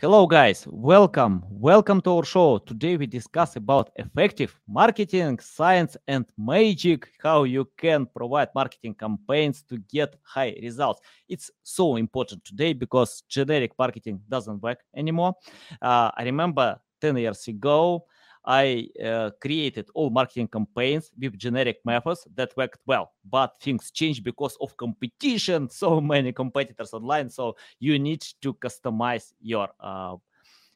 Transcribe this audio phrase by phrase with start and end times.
[0.00, 1.44] Hello guys, welcome.
[1.50, 2.56] Welcome to our show.
[2.56, 9.62] Today we discuss about effective marketing, science and magic, how you can provide marketing campaigns
[9.64, 11.02] to get high results.
[11.28, 15.34] It's so important today because generic marketing doesn't work anymore.
[15.82, 18.06] Uh, I remember 10 years ago,
[18.50, 24.24] I uh, created all marketing campaigns with generic methods that worked well, but things changed
[24.24, 25.68] because of competition.
[25.80, 30.16] So many competitors online, so you need to customize your uh,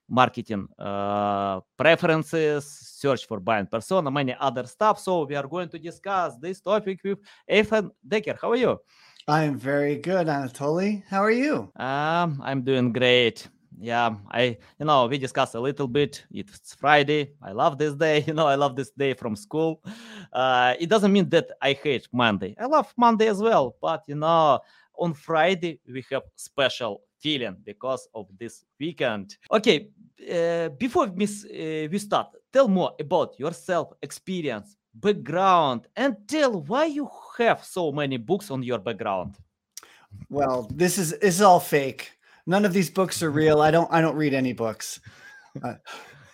[0.08, 5.00] marketing uh, preferences, search for buying persona, many other stuff.
[5.00, 7.18] So we are going to discuss this topic with
[7.50, 8.38] Ethan Decker.
[8.40, 8.78] How are you?
[9.26, 11.02] I am very good, Anatoly.
[11.08, 11.72] How are you?
[11.76, 13.48] Um, I'm doing great
[13.80, 16.24] yeah i you know we discussed a little bit.
[16.30, 17.32] It's friday.
[17.42, 18.24] I love this day.
[18.26, 19.82] You know i love this day from school.
[20.32, 22.54] Uh, it doesn't mean that i hate monday.
[22.58, 24.60] I love monday as well but you know
[24.96, 29.36] on friday we have special feeling because of this weekend.
[29.50, 29.88] Okay
[30.32, 36.84] uh, before we, uh, we start tell more about yourself experience background and tell why
[36.84, 39.36] you have so many books on your background.
[40.30, 42.13] Well this is this is all fake
[42.46, 43.60] None of these books are real.
[43.60, 45.00] I don't I don't read any books.
[45.62, 45.74] Uh,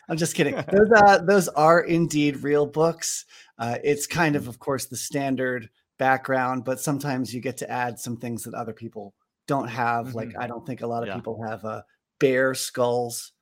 [0.09, 0.55] I'm just kidding.
[0.73, 3.27] Those uh, those are indeed real books.
[3.59, 8.01] Uh, it's kind of, of course, the standard background, but sometimes you get to add
[8.01, 9.15] some things that other people
[9.47, 10.07] don't have.
[10.07, 10.17] Mm-hmm.
[10.17, 11.17] Like I don't think a lot of yeah.
[11.17, 11.83] people have uh,
[12.19, 13.33] bear skulls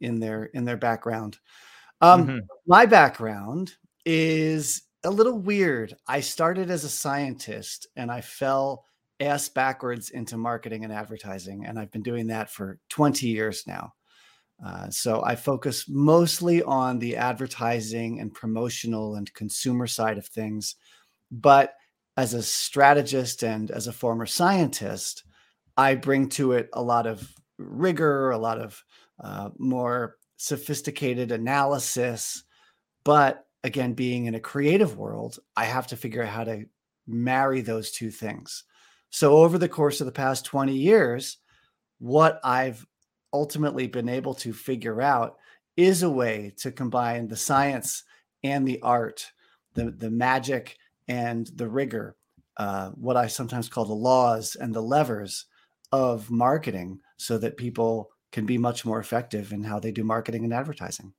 [0.00, 1.38] in their in their background.
[2.00, 2.38] Um, mm-hmm.
[2.66, 5.96] My background is a little weird.
[6.06, 8.84] I started as a scientist, and I fell
[9.20, 11.64] ass backwards into marketing and advertising.
[11.66, 13.94] And I've been doing that for 20 years now.
[14.64, 20.76] Uh, so I focus mostly on the advertising and promotional and consumer side of things.
[21.30, 21.74] But
[22.16, 25.24] as a strategist and as a former scientist,
[25.76, 28.82] I bring to it a lot of rigor, a lot of
[29.22, 32.44] uh, more sophisticated analysis.
[33.04, 36.64] But again, being in a creative world, I have to figure out how to
[37.06, 38.64] marry those two things.
[39.16, 41.38] So, over the course of the past 20 years,
[42.00, 42.86] what I've
[43.32, 45.36] ultimately been able to figure out
[45.74, 48.04] is a way to combine the science
[48.44, 49.32] and the art,
[49.72, 50.76] the, the magic
[51.08, 52.14] and the rigor,
[52.58, 55.46] uh, what I sometimes call the laws and the levers
[55.92, 60.44] of marketing, so that people can be much more effective in how they do marketing
[60.44, 61.14] and advertising.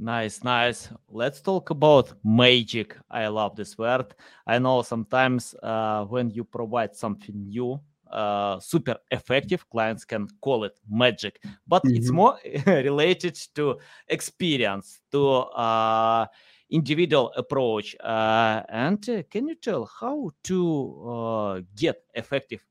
[0.00, 0.90] Nice, nice.
[1.08, 2.96] Let's talk about magic.
[3.10, 4.14] I love this word.
[4.46, 7.80] I know sometimes uh, when you provide something new,
[8.12, 11.96] uh, super effective, clients can call it magic, but mm-hmm.
[11.96, 16.26] it's more related to experience, to uh,
[16.70, 17.96] individual approach.
[17.98, 22.64] Uh, and uh, can you tell how to uh, get effective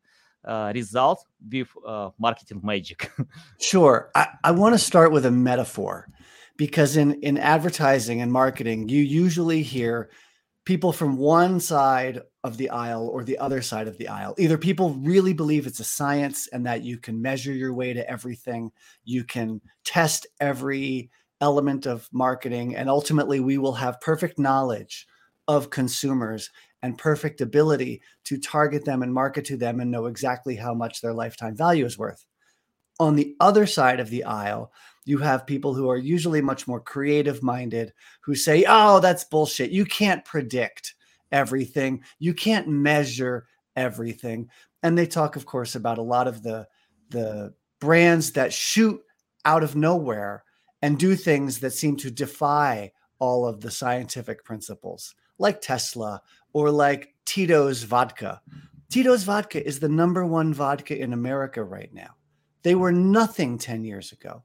[0.73, 1.67] results with
[2.17, 3.11] marketing magic?
[3.59, 4.11] sure.
[4.15, 6.07] I, I want to start with a metaphor
[6.57, 10.09] because in in advertising and marketing you usually hear
[10.65, 14.35] people from one side of the aisle or the other side of the aisle.
[14.37, 18.09] Either people really believe it's a science and that you can measure your way to
[18.09, 18.69] everything
[19.05, 21.09] you can test every
[21.39, 25.07] element of marketing and ultimately we will have perfect knowledge
[25.47, 26.49] of consumers
[26.81, 31.01] and perfect ability to target them and market to them and know exactly how much
[31.01, 32.25] their lifetime value is worth.
[32.99, 34.73] On the other side of the aisle
[35.07, 39.71] you have people who are usually much more creative minded who say, oh, that's bullshit.
[39.71, 40.95] You can't predict
[41.31, 44.49] everything, you can't measure everything.
[44.83, 46.67] And they talk, of course, about a lot of the,
[47.09, 49.01] the brands that shoot
[49.45, 50.43] out of nowhere
[50.81, 56.21] and do things that seem to defy all of the scientific principles, like Tesla
[56.53, 58.41] or like Tito's vodka.
[58.89, 62.15] Tito's vodka is the number one vodka in America right now.
[62.63, 64.43] They were nothing 10 years ago.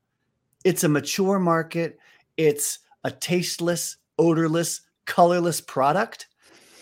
[0.64, 1.98] It's a mature market.
[2.36, 6.28] It's a tasteless, odorless, colorless product.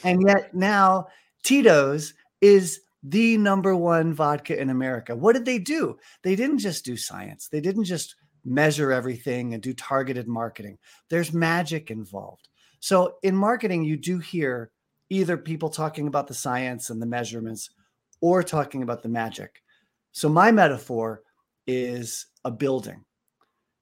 [0.05, 1.09] And yet now
[1.43, 5.17] Tito's is the number one vodka in America.
[5.17, 5.99] What did they do?
[6.23, 10.79] They didn't just do science, they didn't just measure everything and do targeted marketing.
[11.09, 12.49] There's magic involved.
[12.81, 14.71] So in marketing, you do hear
[15.11, 17.71] either people talking about the science and the measurements
[18.23, 19.63] or talking about the magic.
[20.13, 21.23] So my metaphor
[21.67, 23.05] is a building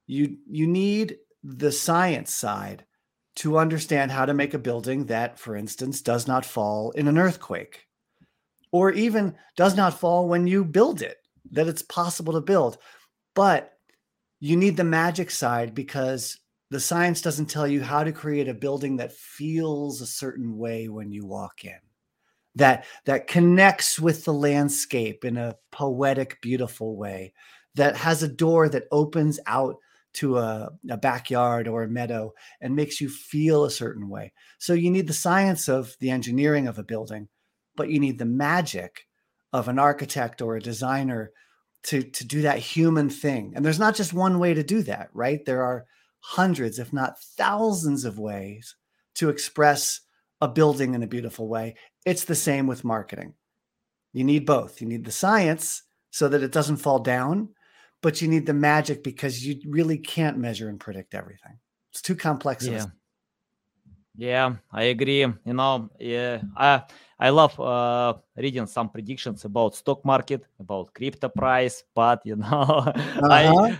[0.08, 2.84] you you need the science side
[3.36, 7.18] to understand how to make a building that for instance does not fall in an
[7.18, 7.86] earthquake
[8.72, 11.18] or even does not fall when you build it
[11.52, 12.78] that it's possible to build.
[13.34, 13.72] But
[14.40, 16.38] you need the magic side because
[16.70, 20.88] the science doesn't tell you how to create a building that feels a certain way
[20.88, 21.78] when you walk in
[22.54, 27.32] that that connects with the landscape in a poetic beautiful way
[27.74, 29.76] that has a door that opens out
[30.14, 34.32] to a, a, backyard or a meadow and makes you feel a certain way.
[34.58, 37.28] So you need the science of the engineering of a building
[37.78, 39.06] but you need the magic
[39.54, 41.30] of an architect or a designer
[41.84, 43.52] to to do that human thing.
[43.54, 45.42] And there's not just one way to do that right?
[45.46, 45.86] There are
[46.20, 48.76] hundreds if not thousands of ways
[49.14, 50.00] to express
[50.40, 51.76] a building in a beautiful way.
[52.04, 53.34] It's the same with marketing.
[54.12, 54.80] You need both.
[54.80, 57.50] You need the science so that it doesn't fall down
[58.02, 61.58] but you need the magic because you really can't measure and predict everything
[61.90, 62.86] it's too complex yeah
[64.16, 66.82] yeah i agree you know yeah i
[67.20, 72.46] I love uh, reading some predictions about stock market, about crypto price, but you know,
[72.48, 73.28] uh-huh.
[73.28, 73.78] I,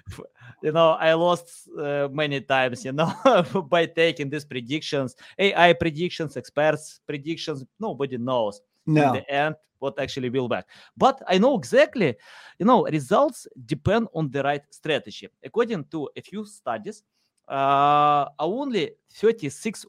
[0.62, 3.12] you know, I lost uh, many times, you know,
[3.70, 7.64] by taking these predictions, AI predictions, experts predictions.
[7.78, 9.08] Nobody knows no.
[9.08, 10.66] in the end what actually will work.
[10.96, 12.16] But I know exactly,
[12.58, 15.28] you know, results depend on the right strategy.
[15.44, 17.02] According to a few studies,
[17.48, 19.86] uh, only 36%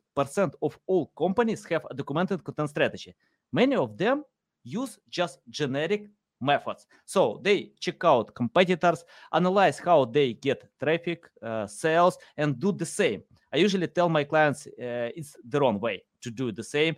[0.62, 3.14] of all companies have a documented content strategy.
[3.52, 4.24] Many of them
[4.64, 6.08] use just generic
[6.40, 6.88] methods.
[7.06, 9.04] So they check out competitors,
[9.34, 13.24] analyze how they get traffic, uh, sales, and do the same.
[13.52, 16.96] I usually tell my clients uh, it's the wrong way to do the same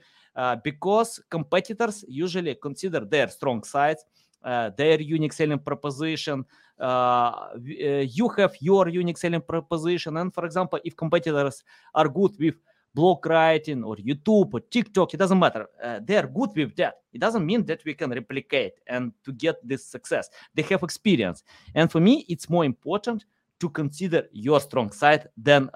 [0.63, 4.05] because competitors usually consider their strong sides,
[4.43, 6.45] uh, their unique selling proposition.
[6.79, 11.63] Uh, you have your unique selling proposition, and for example, if competitors
[11.93, 12.55] are good with
[12.93, 15.67] blog writing or YouTube or TikTok, it doesn't matter.
[15.81, 16.95] Uh, they are good with that.
[17.13, 20.29] It doesn't mean that we can replicate and to get this success.
[20.55, 21.43] They have experience.
[21.75, 23.25] And for me, it's more important
[23.59, 25.69] to consider your strong side than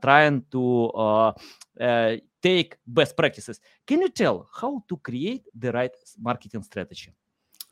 [0.00, 1.32] trying to uh
[2.42, 3.60] take best practices.
[3.86, 7.12] Can you tell how to create the right marketing strategy?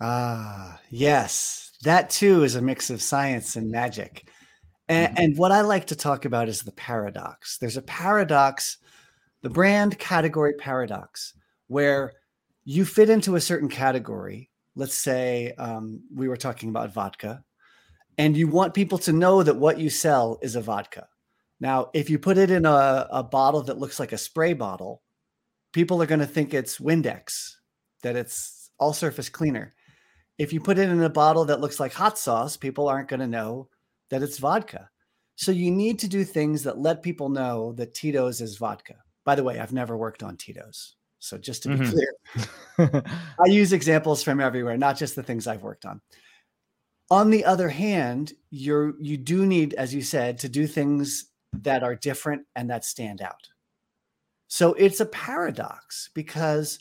[0.00, 1.72] Ah, yes.
[1.82, 4.28] That too is a mix of science and magic.
[4.88, 5.24] And, mm-hmm.
[5.24, 7.58] and, what I like to talk about is the paradox.
[7.58, 8.78] There's a paradox
[9.42, 11.34] the brand category paradox,
[11.68, 12.12] where
[12.64, 14.50] you fit into a certain category.
[14.74, 17.42] Let's say um, we were talking about vodka,
[18.18, 21.08] and you want people to know that what you sell is a vodka.
[21.60, 25.02] Now, if you put it in a, a bottle that looks like a spray bottle,
[25.72, 27.56] people are going to think it's Windex,
[28.02, 29.74] that it's all surface cleaner.
[30.38, 33.20] If you put it in a bottle that looks like hot sauce, people aren't going
[33.20, 33.68] to know
[34.08, 34.88] that it's vodka.
[35.36, 38.96] So you need to do things that let people know that Tito's is vodka.
[39.24, 40.96] By the way, I've never worked on Tito's.
[41.18, 42.82] So just to be mm-hmm.
[42.82, 43.02] clear,
[43.38, 46.00] I use examples from everywhere, not just the things I've worked on.
[47.10, 51.82] On the other hand, you're you do need, as you said, to do things that
[51.82, 53.48] are different and that stand out.
[54.48, 56.80] So it's a paradox because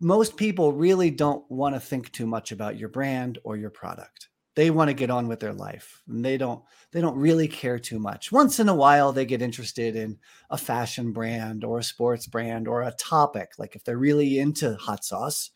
[0.00, 4.28] most people really don't want to think too much about your brand or your product.
[4.54, 7.78] They want to get on with their life and they don't they don't really care
[7.78, 8.32] too much.
[8.32, 10.18] Once in a while they get interested in
[10.50, 13.52] a fashion brand or a sports brand or a topic.
[13.58, 15.50] Like if they're really into hot sauce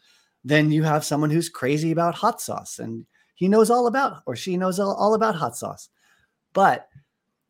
[0.45, 3.05] then you have someone who's crazy about hot sauce and
[3.35, 5.89] he knows all about or she knows all, all about hot sauce.
[6.53, 6.89] But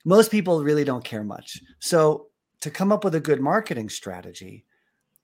[0.04, 2.26] most people really don't care much so
[2.60, 4.64] to come up with a good marketing strategy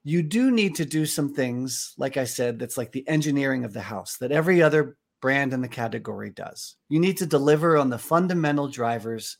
[0.03, 3.73] you do need to do some things like i said that's like the engineering of
[3.73, 6.75] the house that every other brand in the category does.
[6.89, 9.37] You need to deliver on the fundamental drivers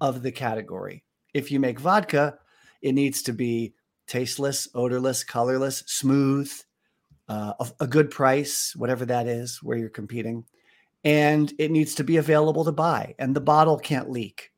[0.00, 1.04] of the category.
[1.34, 2.38] If you make vodka,
[2.82, 3.74] it needs to be
[4.06, 6.50] tasteless, odorless, colorless, smooth,
[7.28, 10.44] uh, a, a good price, whatever that is where you're competing.
[11.04, 14.50] And it needs to be available to buy, and the bottle can't leak,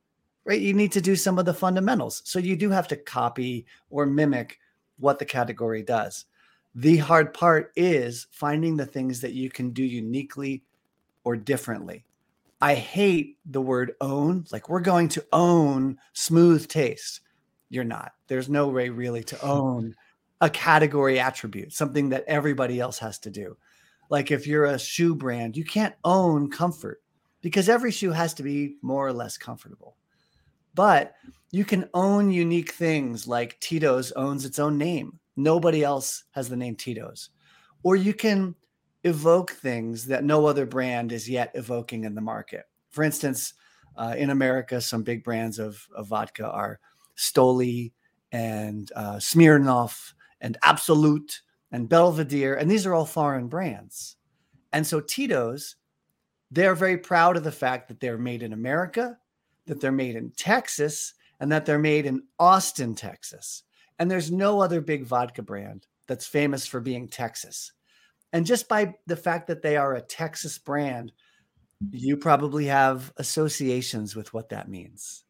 [0.44, 0.60] right?
[0.60, 2.22] You need to do some of the fundamentals.
[2.24, 4.58] So you do have to copy or mimic
[4.98, 6.26] what the category does.
[6.74, 10.64] The hard part is finding the things that you can do uniquely
[11.24, 12.04] or differently.
[12.60, 14.44] I hate the word own.
[14.52, 17.20] Like we're going to own smooth taste.
[17.68, 18.12] You're not.
[18.28, 19.94] There's no way really to own
[20.40, 23.56] a category attribute, something that everybody else has to do.
[24.10, 27.02] Like if you're a shoe brand, you can't own comfort
[27.42, 29.96] because every shoe has to be more or less comfortable.
[30.74, 31.14] But
[31.50, 35.18] you can own unique things like Tito's owns its own name.
[35.36, 37.30] Nobody else has the name Tito's.
[37.82, 38.54] Or you can
[39.04, 42.64] evoke things that no other brand is yet evoking in the market.
[42.90, 43.54] For instance,
[43.96, 46.80] uh, in America, some big brands of, of vodka are
[47.16, 47.92] Stoli
[48.30, 54.16] and uh, Smirnoff and Absolut and Belvedere, and these are all foreign brands.
[54.72, 55.76] And so Tito's,
[56.50, 59.18] they're very proud of the fact that they're made in America,
[59.66, 63.62] that they're made in Texas and that they're made in Austin, Texas.
[63.98, 67.72] And there's no other big vodka brand that's famous for being Texas.
[68.32, 71.12] And just by the fact that they are a Texas brand,
[71.90, 75.24] you probably have associations with what that means.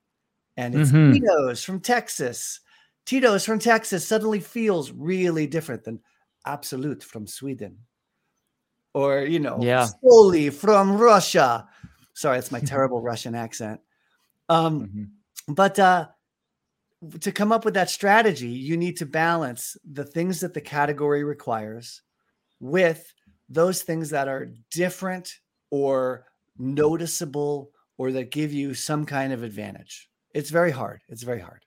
[0.56, 1.14] And it's Mhm.
[1.14, 2.60] Tito's from Texas.
[3.04, 6.00] Tito's from Texas suddenly feels really different than
[6.46, 7.78] Absolut from Sweden.
[8.94, 9.86] Or, you know, Yeah.
[10.04, 11.68] Stoli from Russia.
[12.14, 13.80] Sorry, it's my terrible Russian accent.
[14.48, 14.88] Um,
[15.48, 15.54] Mhm.
[15.54, 16.08] but uh,
[17.20, 21.24] to come up with that strategy, you need to balance the things that the category
[21.24, 22.02] requires
[22.60, 23.12] with
[23.48, 26.26] those things that are different or
[26.58, 30.08] noticeable or that give you some kind of advantage.
[30.34, 31.02] It's very hard.
[31.08, 31.64] It's very hard.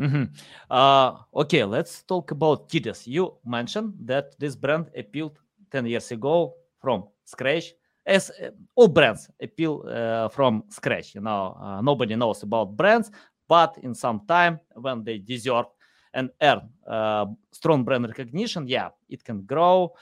[0.00, 0.30] Mhm.
[0.70, 3.06] Uh, okay, let's talk about Titus.
[3.06, 5.38] You mentioned that this brand appealed
[5.70, 7.74] 10 years ago from scratch.
[8.04, 13.10] As uh, all brands appeal uh, from scratch, you know, uh, nobody knows about brands,
[13.48, 15.66] but in some time when they deserve
[16.14, 19.92] and earn uh, strong brand recognition, yeah, it can grow.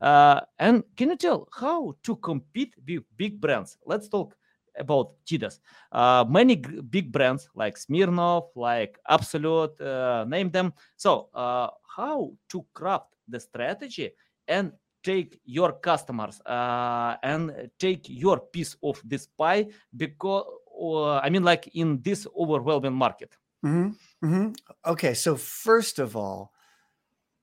[0.00, 3.76] Uh, and can you tell how to compete with big brands?
[3.84, 4.34] Let's talk
[4.76, 5.60] about Titus
[5.92, 10.72] uh, many g- big brands like Smirnoff, like Absolut, uh, name them.
[10.96, 14.12] So, how to craft the strategy
[14.48, 19.66] and take your customers uh, and take your piece of this pie
[19.96, 20.44] because
[20.80, 23.36] uh, I mean, like in this overwhelming market.
[23.62, 23.90] hmm
[24.22, 24.52] hmm
[24.86, 26.52] Okay, so first of all,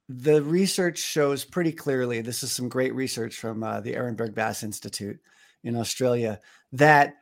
[0.09, 2.21] the research shows pretty clearly.
[2.21, 5.19] This is some great research from uh, the Ehrenberg Bass Institute
[5.63, 6.39] in Australia
[6.71, 7.15] that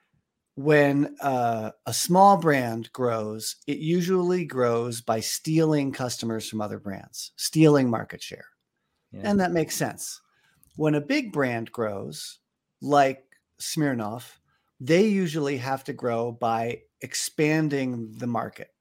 [0.55, 7.31] when uh, a small brand grows, it usually grows by stealing customers from other brands,
[7.35, 8.45] stealing market share.
[9.11, 9.21] Yeah.
[9.23, 10.21] And that makes sense.
[10.75, 12.39] When a big brand grows,
[12.81, 13.23] like
[13.61, 14.39] Smirnoff,
[14.79, 18.73] they usually have to grow by expanding the market,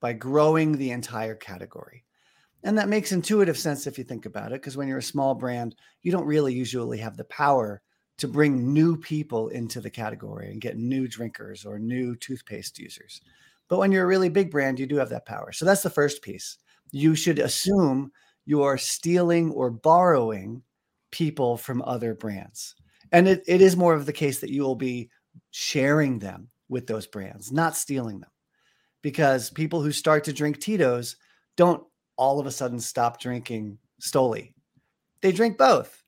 [0.00, 2.04] by growing the entire category.
[2.64, 5.36] And that makes intuitive sense if you think about it, because when you're a small
[5.36, 7.80] brand, you don't really usually have the power
[8.18, 13.20] to bring new people into the category and get new drinkers or new toothpaste users.
[13.68, 15.52] But when you're a really big brand, you do have that power.
[15.52, 16.58] So that's the first piece.
[16.90, 18.10] You should assume
[18.46, 20.62] you are stealing or borrowing
[21.16, 22.74] people from other brands.
[23.10, 25.08] And it, it is more of the case that you will be
[25.50, 28.30] sharing them with those brands, not stealing them.
[29.00, 31.16] Because people who start to drink Tito's
[31.56, 31.82] don't
[32.18, 34.52] all of a sudden stop drinking Stoli.
[35.22, 36.02] They drink both.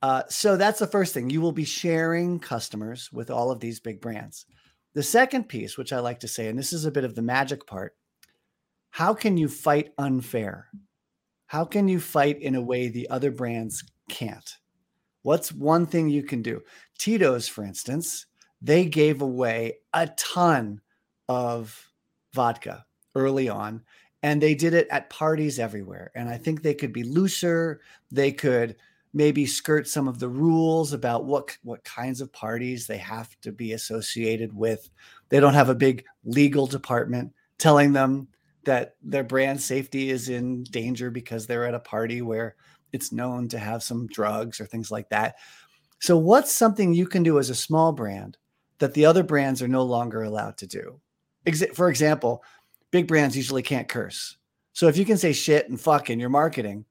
[0.00, 1.30] Uh, so that's the first thing.
[1.30, 4.46] You will be sharing customers with all of these big brands.
[4.94, 7.22] The second piece, which I like to say, and this is a bit of the
[7.22, 7.94] magic part
[8.90, 10.68] how can you fight unfair?
[11.46, 14.58] How can you fight in a way the other brands can't?
[15.22, 16.62] What's one thing you can do?
[16.98, 18.26] Tito's, for instance,
[18.60, 20.80] they gave away a ton
[21.28, 21.88] of
[22.34, 23.82] vodka early on,
[24.22, 26.12] and they did it at parties everywhere.
[26.14, 27.80] And I think they could be looser.
[28.10, 28.76] They could
[29.14, 33.52] maybe skirt some of the rules about what what kinds of parties they have to
[33.52, 34.90] be associated with.
[35.30, 38.28] They don't have a big legal department telling them
[38.64, 42.54] that their brand safety is in danger because they're at a party where
[42.92, 45.36] it's known to have some drugs or things like that.
[46.00, 48.36] So what's something you can do as a small brand
[48.78, 51.00] that the other brands are no longer allowed to do?
[51.74, 52.42] For example,
[52.90, 54.36] big brands usually can't curse.
[54.72, 56.84] So if you can say shit and fuck in your marketing,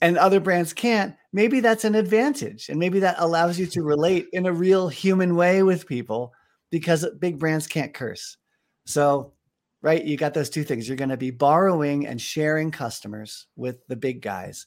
[0.00, 2.68] and other brands can't, maybe that's an advantage.
[2.68, 6.32] And maybe that allows you to relate in a real human way with people
[6.70, 8.36] because big brands can't curse.
[8.84, 9.32] So,
[9.80, 10.86] right, you got those two things.
[10.86, 14.66] You're going to be borrowing and sharing customers with the big guys,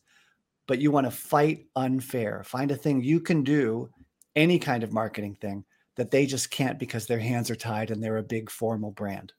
[0.67, 2.43] but you want to fight unfair.
[2.43, 3.89] Find a thing you can do,
[4.35, 5.63] any kind of marketing thing
[5.95, 9.33] that they just can't because their hands are tied and they're a big formal brand.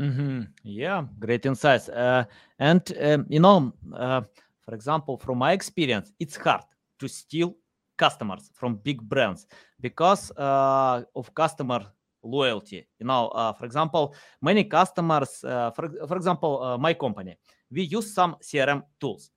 [0.00, 0.42] Mm-hmm.
[0.64, 1.88] Yeah, great insights.
[1.88, 2.24] Uh,
[2.58, 4.22] and um, you know, uh,
[4.62, 6.62] for example, from my experience, it's hard
[6.98, 7.54] to steal
[7.96, 9.46] customers from big brands
[9.80, 11.84] because uh, of customer
[12.22, 12.88] loyalty.
[12.98, 17.36] You know, uh, for example, many customers, uh, for, for example, uh, my company,
[17.70, 19.30] we use some CRM tools.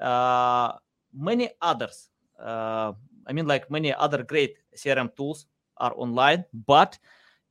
[0.00, 0.72] Uh,
[1.12, 2.92] many others, uh,
[3.26, 6.98] I mean, like many other great CRM tools are online, but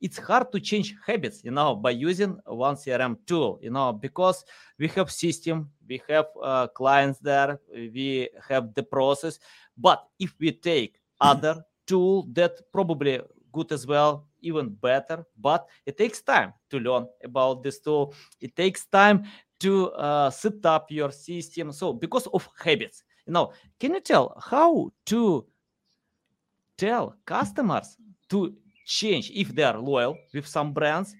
[0.00, 4.44] it's hard to change habits you know by using one crm tool you know because
[4.78, 9.38] we have system we have uh, clients there we have the process
[9.76, 13.20] but if we take other tool that probably
[13.52, 18.54] good as well even better but it takes time to learn about this tool it
[18.54, 19.24] takes time
[19.60, 24.34] to uh, set up your system so because of habits you know can you tell
[24.50, 25.44] how to
[26.76, 27.96] tell customers
[28.28, 31.14] to change if they are loyal with some brands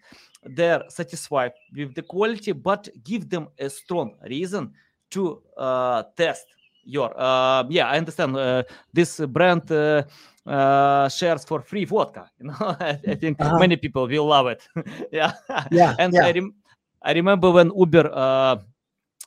[0.44, 4.72] they're satisfied with the quality but give them a strong reason
[5.10, 6.46] to uh, test
[6.84, 10.02] your uh, yeah i understand uh, this brand uh,
[10.46, 13.58] uh, shares for free vodka you know i, I think Uh-huh.
[13.58, 14.66] many people will love it
[15.12, 15.32] yeah
[15.70, 16.20] Yeah, and yeah.
[16.24, 16.54] I, rem-
[17.02, 18.58] I remember when uber uh,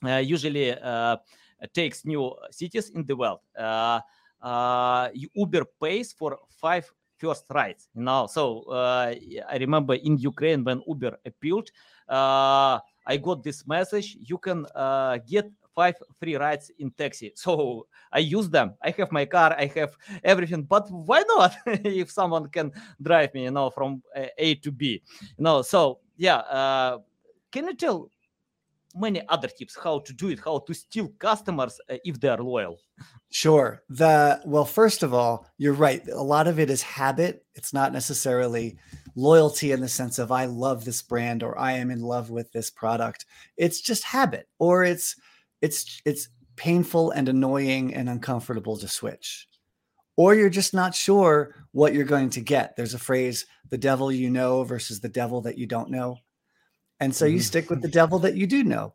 [0.04, 1.18] uh, usually uh,
[1.74, 4.00] takes new cities in the world uh,
[4.42, 8.26] uh, uber pays for five first rides you know?
[8.28, 11.70] So i remember in ukraine when uber appealed
[12.10, 14.66] i got this message you can
[15.28, 17.32] get five free rides in taxi.
[17.36, 18.74] So i use them.
[18.82, 21.54] I have my car i have everything but why not
[21.86, 24.02] if someone can drive me you know from
[24.38, 25.02] a to b
[25.38, 25.62] you know?
[25.62, 26.98] So yeah uh,
[27.52, 28.10] can you tell
[28.96, 32.42] many other tips how to do it how to steal customers uh, if they are
[32.42, 32.78] loyal
[33.34, 33.82] Sure.
[33.88, 36.06] The well, first of all, you're right.
[36.10, 37.46] A lot of it is habit.
[37.56, 38.78] It's not necessarily
[39.16, 42.52] loyalty in the sense of I love this brand or I am in love with
[42.52, 43.26] this product.
[43.56, 45.16] It's just habit or it's
[45.62, 46.28] it's it's
[46.58, 49.48] painful and annoying and uncomfortable to switch.
[50.18, 52.76] Or you're just not sure what you're going to get.
[52.76, 56.18] There's a phrase, the devil you know versus the devil that you don't know.
[57.02, 57.44] And so you Mhm.
[57.44, 58.94] stick with the devil that you do know.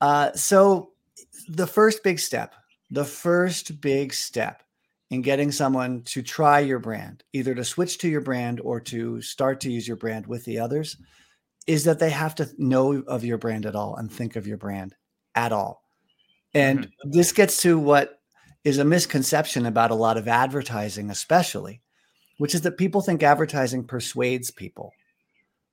[0.00, 0.92] Uh, so
[1.48, 2.54] the first big step
[2.90, 4.62] the first big step
[5.10, 9.20] in getting someone to try your brand, either to switch to your brand or to
[9.22, 10.96] start to use your brand with the others,
[11.66, 14.56] is that they have to know of your brand at all and think of your
[14.56, 14.94] brand
[15.34, 15.82] at all.
[16.54, 18.20] And this gets to what
[18.64, 21.82] is a misconception about a lot of advertising, especially,
[22.38, 24.92] which is that people think advertising persuades people.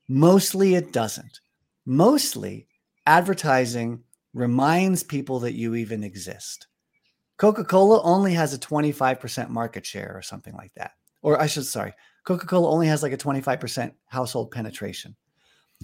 [0.07, 1.39] Mostly it doesn't.
[1.85, 2.67] Mostly
[3.05, 6.67] advertising reminds people that you even exist.
[7.37, 10.91] Coca Cola only has a 25% market share or something like that.
[11.21, 11.93] Or I should, sorry,
[12.25, 15.15] Coca Cola only has like a 25% household penetration.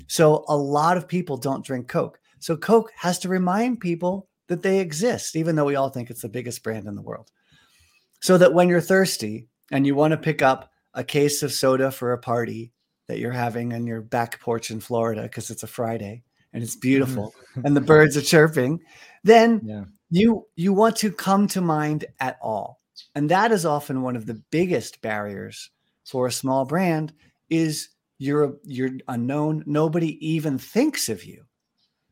[0.07, 2.19] So a lot of people don't drink Coke.
[2.39, 6.21] So Coke has to remind people that they exist, even though we all think it's
[6.21, 7.31] the biggest brand in the world.
[8.21, 11.91] So that when you're thirsty and you want to pick up a case of soda
[11.91, 12.71] for a party
[13.09, 16.21] that you're having on your back porch in Florida because it's a Friday
[16.53, 16.81] and it's mm-hmm.
[16.81, 17.33] beautiful
[17.65, 18.79] and the birds are chirping,
[19.23, 19.83] then yeah.
[20.11, 22.79] you you want to come to mind at all.
[23.15, 25.71] And that is often one of the biggest barriers
[26.05, 27.11] for a small brand
[27.49, 31.45] is you're you're unknown nobody even thinks of you.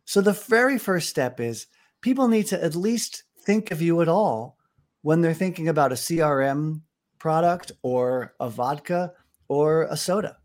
[0.06, 1.68] So the very first step is
[2.02, 4.58] people need to at least think of you at all
[5.04, 6.82] when they're thinking about a crm
[7.20, 9.14] product or a vodka
[9.48, 10.38] or a soda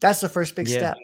[0.00, 0.78] that's the first big Yeah.
[0.78, 0.96] step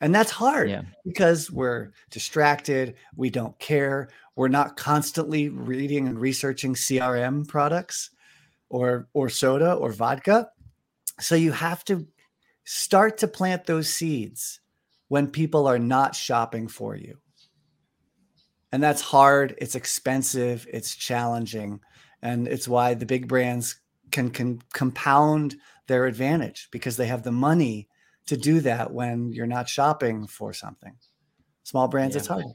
[0.00, 6.18] and that's hard yeah because we're distracted, we don't care, we're not constantly reading and
[6.18, 8.10] researching CRM products
[8.68, 10.50] or or soda or vodka.
[11.20, 12.06] So you have to
[12.64, 14.60] start to plant those seeds
[15.08, 17.18] when people are not shopping for you.
[18.72, 21.80] And that's hard, it's expensive, it's challenging,
[22.20, 23.80] and it's why the big brands
[24.10, 25.56] can can compound
[25.86, 27.88] their advantage because they have the money
[28.26, 30.94] to do that when you're not shopping for something.
[31.62, 32.20] Small brands, Yeah.
[32.20, 32.46] it's hard.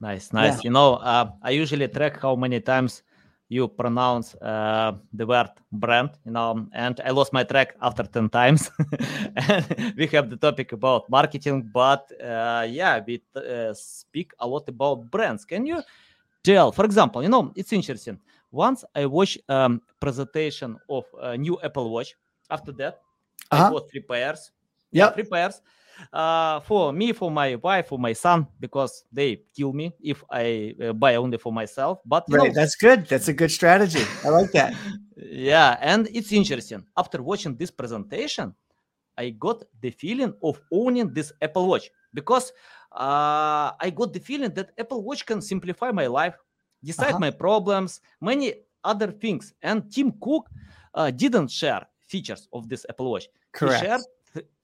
[0.00, 0.64] Nice, nice.
[0.64, 3.02] You know, uh, I usually track how many times
[3.48, 8.28] you pronounce uh, the word brand, you know, and I lost my track after 10
[8.28, 8.70] times.
[9.36, 14.68] and we have the topic about marketing, but uh, yeah, we uh, speak a lot
[14.68, 15.44] about brands.
[15.44, 15.82] Can you
[16.42, 18.18] tell, for example, you know, it's interesting.
[18.50, 22.14] Once I watched um, presentation of a new Apple Watch.
[22.50, 23.00] After that,
[23.50, 23.70] I Uh-huh.
[23.70, 24.50] bought three pairs.
[24.94, 25.60] Yeah, three pairs
[26.12, 30.74] uh, for me, for my wife, for my son, because they kill me if I
[30.82, 32.00] uh, buy only for myself.
[32.04, 32.52] But Right.
[32.54, 33.06] That's good.
[33.06, 34.04] That's a good strategy.
[34.24, 34.72] I like that.
[35.16, 36.84] yeah, and it's interesting.
[36.96, 38.54] After watching this presentation,
[39.16, 42.52] I got the feeling of owning this Apple Watch because
[42.92, 46.34] uh, I got the feeling that Apple Watch can simplify my life,
[46.82, 47.18] decide Uh-huh.
[47.20, 49.54] my problems, many other things.
[49.62, 50.50] And Tim Cook
[50.94, 53.28] uh, didn't share features of this Apple Watch.
[53.52, 53.80] Correct.
[53.80, 54.02] He shared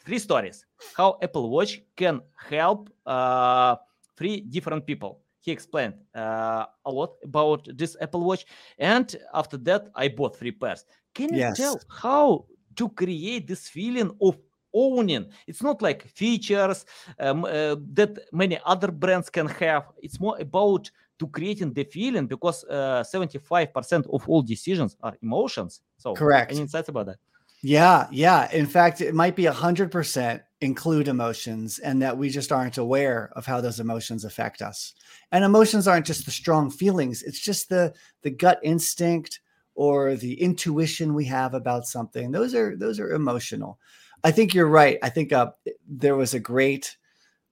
[0.05, 0.65] three stories
[0.97, 3.77] how Apple Watch can help uh,
[4.17, 5.21] three different people.
[5.41, 8.45] He explained uh, a lot about this Apple Watch,
[8.79, 10.85] and after that, I bought three pairs.
[11.15, 11.57] Can you Yes.
[11.57, 14.37] tell how to create this feeling of
[14.75, 15.31] owning?
[15.47, 16.85] It's not like features
[17.19, 19.85] um, uh, that many other brands can have.
[20.03, 25.81] It's more about to creating the feeling because uh, 75% of all decisions are emotions.
[25.97, 26.51] So, Correct.
[26.53, 27.19] Any insights about that?
[27.63, 28.51] Yeah, yeah.
[28.53, 32.79] In fact, it might be a hundred percent include emotions, and that we just aren't
[32.79, 34.95] aware of how those emotions affect us.
[35.33, 37.93] And emotions aren't just the strong feelings; it's just the
[38.23, 39.41] the gut instinct
[39.75, 42.31] or the intuition we have about something.
[42.31, 43.79] Those are those are emotional.
[44.25, 44.99] I think you're right.
[45.03, 45.53] I think uh,
[45.89, 46.97] there was a great,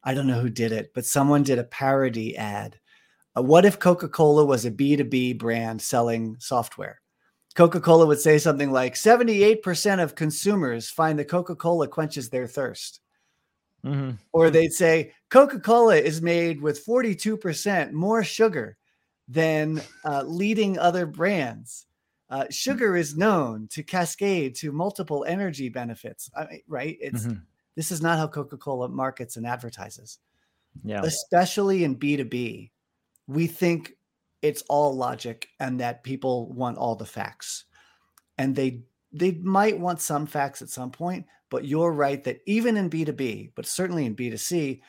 [0.05, 2.79] I don't know who did it, but someone did a parody ad.
[3.37, 7.01] Uh, what if Coca Cola was a B2B brand selling software?
[7.59, 12.47] Coca Cola would say something like 78% of consumers find that Coca Cola quenches their
[12.47, 13.01] thirst.
[13.85, 14.12] Mm-hmm.
[14.31, 18.77] Or they'd say Coca Cola is made with 42% more sugar
[19.27, 21.87] than uh, leading other brands.
[22.31, 26.31] Uh, sugar is known to cascade to multiple energy benefits.
[26.37, 26.97] I mean, right?
[27.01, 27.40] It's mm-hmm.
[27.75, 30.21] this is not how Coca-Cola markets and advertises.
[30.85, 31.03] Yeah.
[31.03, 32.71] Especially in B2B,
[33.27, 33.94] we think
[34.42, 37.64] it's all logic and that people want all the facts.
[38.37, 42.77] And they they might want some facts at some point, but you're right that even
[42.77, 44.81] in B2B, but certainly in B2C,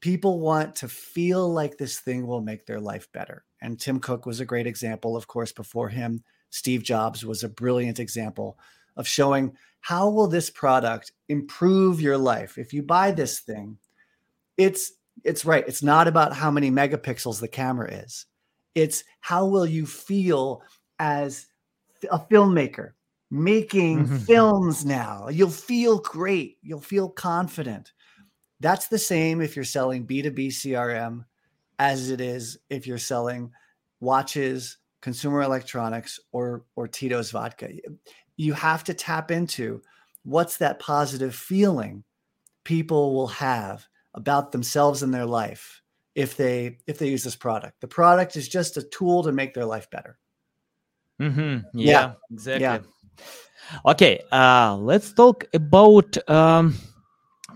[0.00, 3.44] people want to feel like this thing will make their life better.
[3.62, 7.48] And Tim Cook was a great example, of course, before him Steve Jobs was a
[7.48, 8.58] brilliant example
[8.96, 13.78] of showing how will this product improve your life if you buy this thing
[14.56, 14.92] it's
[15.24, 18.26] it's right it's not about how many megapixels the camera is
[18.74, 20.62] it's how will you feel
[20.98, 21.46] as
[22.10, 22.92] a filmmaker
[23.30, 24.16] making mm-hmm.
[24.18, 27.92] films now you'll feel great you'll feel confident
[28.60, 31.24] that's the same if you're selling b2b crm
[31.78, 33.50] as it is if you're selling
[34.00, 37.70] watches consumer electronics or or Tito's vodka.
[38.36, 39.82] You have to tap into
[40.24, 42.04] what's that positive feeling
[42.64, 45.81] people will have about themselves and their life
[46.14, 47.80] if they if they use this product.
[47.80, 50.18] The product is just a tool to make their life better.
[51.20, 51.78] Mm-hmm.
[51.78, 52.62] Yeah, yeah, exactly.
[52.62, 52.78] Yeah.
[53.86, 56.74] Okay, uh, let's talk about um,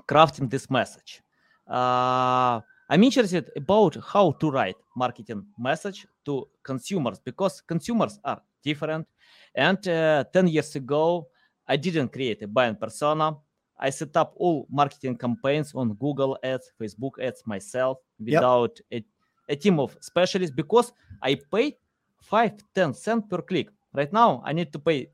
[0.08, 1.20] crafting this message.
[1.68, 9.06] Uh, I'm interested about how to write marketing message to consumers because consumers are different.
[9.54, 11.28] And uh, 10 years ago,
[11.66, 13.36] I didn't create a buying persona.
[13.78, 19.04] I set up all marketing campaigns on Google Ads, Facebook Ads myself without yep.
[19.48, 21.76] a, a team of specialists because I pay
[22.22, 23.68] 5, 10 cents per click.
[23.92, 25.10] Right now, I need to pay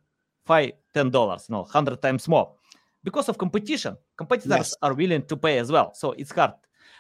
[0.47, 2.53] 5, 10 dollars, no, 100 times more
[3.05, 3.97] because of competition.
[4.17, 4.77] Competitors yes.
[4.83, 5.93] are willing to pay as well.
[5.95, 6.53] So it's hard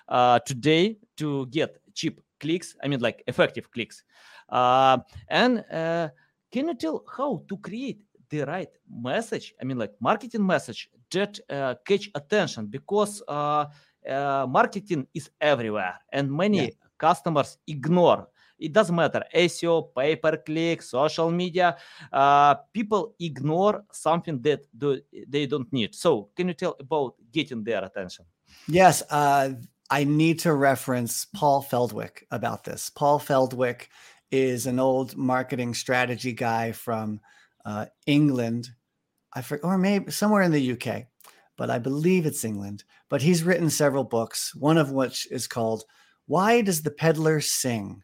[0.09, 2.77] uh, today to get cheap clicks.
[2.83, 4.03] I mean, like effective clicks.
[4.49, 4.99] Uh,
[5.29, 6.09] and uh,
[6.51, 9.55] can you tell how to create the right message?
[9.61, 13.67] I mean, like marketing message that uh, catch attention because uh,
[14.09, 16.71] uh, marketing is everywhere and many yeah.
[16.99, 18.29] customers ignore
[18.63, 21.77] it doesn't matter SEO, pay per click, social media.
[22.13, 25.95] Uh, people ignore something that do, they don't need.
[25.95, 28.25] So, can you tell about getting their attention?
[28.69, 29.51] Yes, uh,
[29.91, 32.89] I need to reference Paul Feldwick about this.
[32.89, 33.89] Paul Feldwick
[34.31, 37.21] is an old marketing strategy guy from
[37.65, 38.71] uh, England,
[39.35, 41.07] I forget, or maybe somewhere in the UK,
[41.57, 42.85] but I believe it's England.
[43.09, 45.85] But he's written several books, one of which is called
[46.27, 48.03] "Why Does the Peddler Sing?"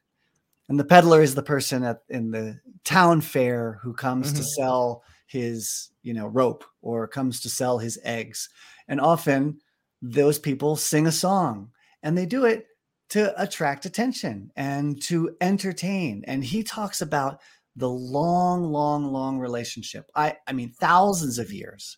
[0.69, 4.37] And the peddler is the person at in the town fair who comes mm-hmm.
[4.37, 8.49] to sell his, you know, rope or comes to sell his eggs,
[8.87, 9.61] and often
[10.03, 11.71] those people sing a song
[12.03, 12.67] and they do it
[13.11, 16.25] to attract attention and to entertain.
[16.27, 17.41] And he talks about
[17.79, 20.11] the long, long, long relationship.
[20.15, 21.97] I, I mean, thousands of years,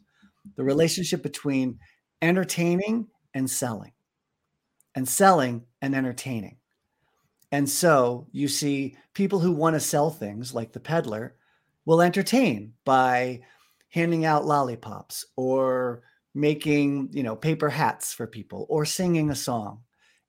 [0.56, 1.78] the relationship between
[2.22, 3.92] entertaining and selling,
[4.94, 6.58] and selling and entertaining.
[7.52, 11.34] And so you see people who want to sell things like the peddler
[11.84, 13.40] will entertain by
[13.88, 16.02] handing out lollipops or
[16.34, 19.80] making, you know, paper hats for people or singing a song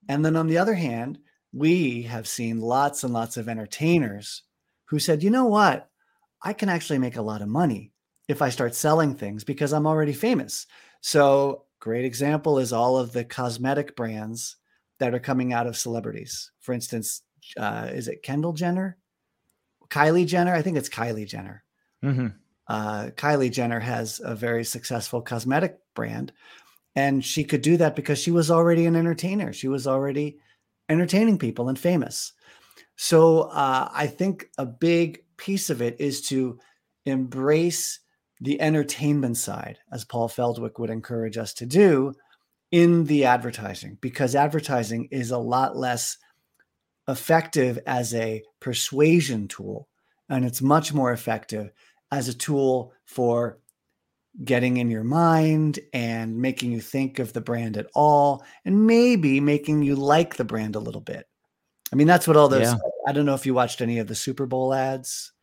[0.07, 1.19] and then on the other hand,
[1.53, 4.43] we have seen lots and lots of entertainers
[4.91, 5.89] who said, you know what?
[6.43, 7.91] I can actually make a lot of money
[8.27, 10.67] if I start selling things because I'm already famous.
[11.01, 14.57] So, great example is all of the cosmetic brands
[14.99, 16.51] that are coming out of celebrities.
[16.59, 17.23] For instance,
[17.57, 18.97] uh, is it Kendall Jenner?
[19.89, 20.53] Kylie Jenner?
[20.53, 21.63] I think it's Kylie Jenner.
[22.03, 22.27] Mm-hmm.
[22.67, 26.31] Uh, Kylie Jenner has a very successful cosmetic brand
[26.95, 29.53] and she could do that because she was already an entertainer.
[29.53, 30.39] She was already
[30.89, 32.33] entertaining people and famous.
[32.95, 36.59] So uh, I think a big piece of it is to
[37.05, 37.99] embrace
[38.41, 42.13] the entertainment side, as Paul Feldwick would encourage us to do
[42.71, 46.17] in the advertising, because advertising is a lot less
[47.07, 49.87] effective as a persuasion tool.
[50.29, 51.71] And it's much more effective
[52.11, 53.59] as a tool for
[54.45, 59.39] getting in your mind and making you think of the brand at all and maybe
[59.39, 61.27] making you like the brand a little bit.
[61.91, 62.77] I mean, that's what all those yeah.
[63.07, 65.33] I don't know if you watched any of the Super Bowl ads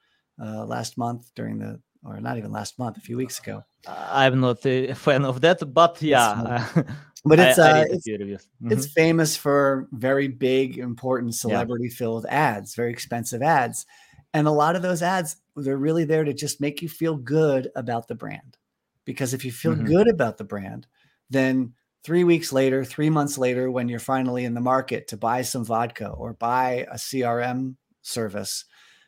[0.42, 3.64] uh, last month during the, or not even last month, a few weeks ago.
[3.86, 6.66] I'm not a fan of that, but yeah.
[7.24, 8.48] but it's I, uh, it's, reviews.
[8.62, 13.86] it's famous for very big, important, celebrity-filled ads, very expensive ads,
[14.32, 17.70] and a lot of those ads they're really there to just make you feel good
[17.74, 18.56] about the brand.
[19.04, 19.86] Because if you feel Mhm.
[19.86, 20.86] good about the brand,
[21.30, 25.42] then three weeks later, three months later, when you're finally in the market to buy
[25.42, 28.64] some vodka or buy a CRM service,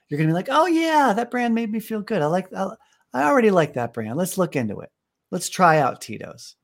[0.09, 2.23] you're gonna be like, "Oh yeah, that brand made me feel good.
[2.23, 2.71] I like, I,
[3.13, 4.17] I already like that brand.
[4.17, 4.91] Let's look into it.
[5.31, 6.57] Let's try out Tito's."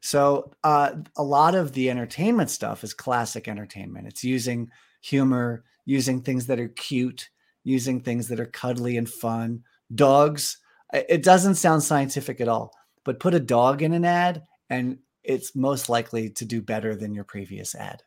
[0.00, 4.06] So uh, a lot of the entertainment stuff is classic entertainment.
[4.06, 4.70] It's using
[5.02, 7.28] humor, using things that are cute,
[7.64, 9.62] using things that are cuddly and fun.
[9.94, 10.58] Dogs.
[10.92, 12.72] It doesn't sound scientific at all,
[13.04, 17.14] but put a dog in an ad, and it's most likely to do better than
[17.14, 18.02] your previous ad.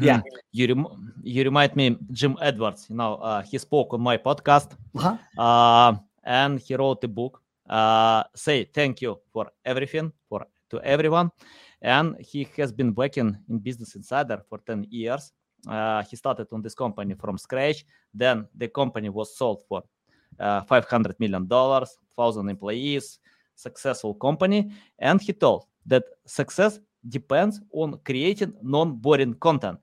[0.00, 0.18] Yeah.
[0.18, 0.22] Mhm.
[0.52, 2.86] You rem- you remind me Jim Edwards.
[2.88, 5.16] You know, uh, he spoke on my podcast, Uh-huh.
[5.38, 7.42] uh, and he wrote a book.
[7.68, 11.30] Uh, say thank you for everything for to everyone,
[11.82, 15.32] and he has been working in Business Insider for ten years.
[15.68, 17.84] Uh, he started on this company from scratch.
[18.12, 19.82] Then the company was sold for
[20.40, 23.18] uh, five hundred million dollars, thousand employees,
[23.54, 29.78] successful company, and he told that success depends on creating non-boring content.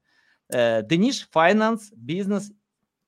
[0.54, 2.52] Uh, the niche finance business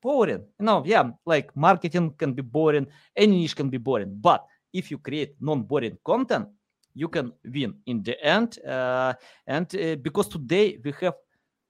[0.01, 0.43] boring.
[0.59, 4.15] You know, yeah, like marketing can be boring, any niche can be boring.
[4.19, 6.47] But if you create non-boring content,
[6.93, 8.59] you can win in the end.
[8.65, 9.13] Uh,
[9.47, 11.15] and uh, because today we have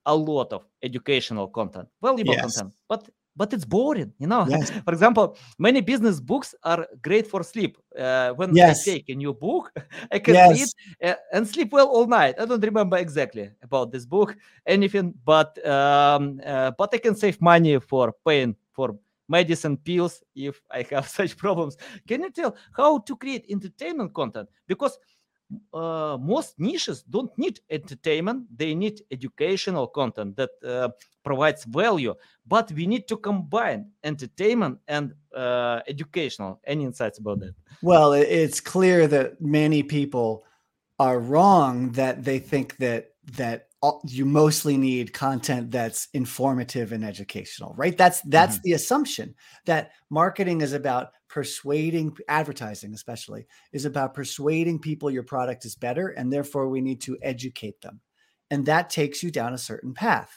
[0.06, 2.42] a lot of educational content, valuable Yes.
[2.42, 4.14] content, but but it's boring.
[4.20, 4.70] You know, Yes.
[4.86, 7.78] for example, many business books are great for sleep.
[7.98, 8.88] Uh, when Yes.
[8.88, 9.72] I take a new book,
[10.12, 10.70] I can read
[11.04, 12.36] uh, and sleep well all night.
[12.40, 17.42] I don't remember exactly about this book, anything, but um, uh, but I can save
[17.42, 18.98] money for paying for
[19.30, 21.78] medicine pills if I have such problems.
[22.08, 24.50] Can you tell how to create entertainment content?
[24.68, 24.98] Because
[25.74, 30.90] uh, most niches don't need entertainment; they need educational content that uh,
[31.24, 32.14] provides value.
[32.46, 36.60] But we need to combine entertainment and uh, educational.
[36.66, 37.54] Any insights about that?
[37.82, 40.46] Well, it's clear that many people
[41.00, 47.04] are wrong that they think that that all, you mostly need content that's informative and
[47.04, 47.98] educational, right?
[47.98, 48.62] That's that's mm-hmm.
[48.64, 55.66] the assumption that marketing is about persuading advertising especially is about persuading people your product
[55.66, 58.00] is better and therefore we need to educate them.
[58.52, 60.32] And that takes you down a certain path.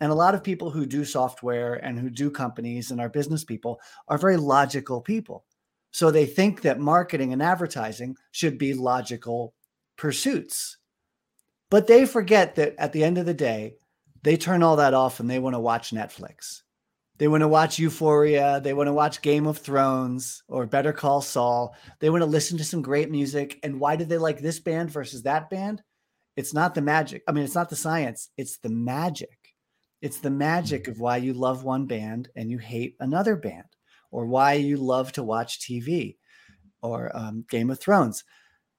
[0.00, 3.44] And a lot of people who do software and who do companies and are business
[3.44, 5.44] people are very logical people.
[5.92, 9.54] So they think that marketing and advertising should be logical
[9.96, 10.78] pursuits.
[11.70, 13.76] But they forget that at the end of the day,
[14.22, 16.62] they turn all that off and they want to watch Netflix.
[17.18, 18.60] They want to watch Euphoria.
[18.60, 21.76] They want to watch Game of Thrones or Better Call Saul.
[22.00, 23.60] They want to listen to some great music.
[23.62, 25.82] And why do they like this band versus that band?
[26.36, 27.22] It's not the magic.
[27.28, 29.28] I mean, it's not the science, it's the magic.
[30.00, 33.66] It's the magic of why you love one band and you hate another band,
[34.10, 36.16] or why you love to watch TV
[36.82, 38.24] or um, Game of Thrones.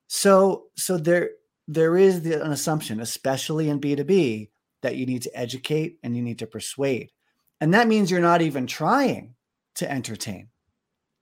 [0.07, 1.29] So, so there,
[1.73, 4.49] there is the, an assumption, especially in B2B,
[4.81, 7.11] that you need to educate and you need to persuade.
[7.59, 9.35] And that means you're not even trying
[9.75, 10.49] to entertain,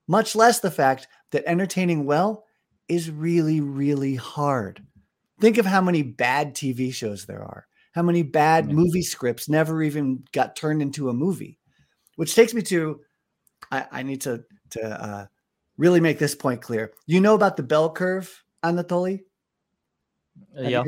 [0.07, 2.45] much less the fact that entertaining well
[2.88, 4.81] is really, really hard.
[5.39, 8.73] Think of how many bad TV shows there are, how many bad Yeah.
[8.73, 11.59] movie scripts never even got turned into a movie,
[12.15, 13.01] which takes me to
[13.71, 15.25] I, I need to, to uh,
[15.77, 16.93] really make this point clear.
[17.05, 19.21] You know about the bell curve, Anatoly?
[20.56, 20.84] Yeah,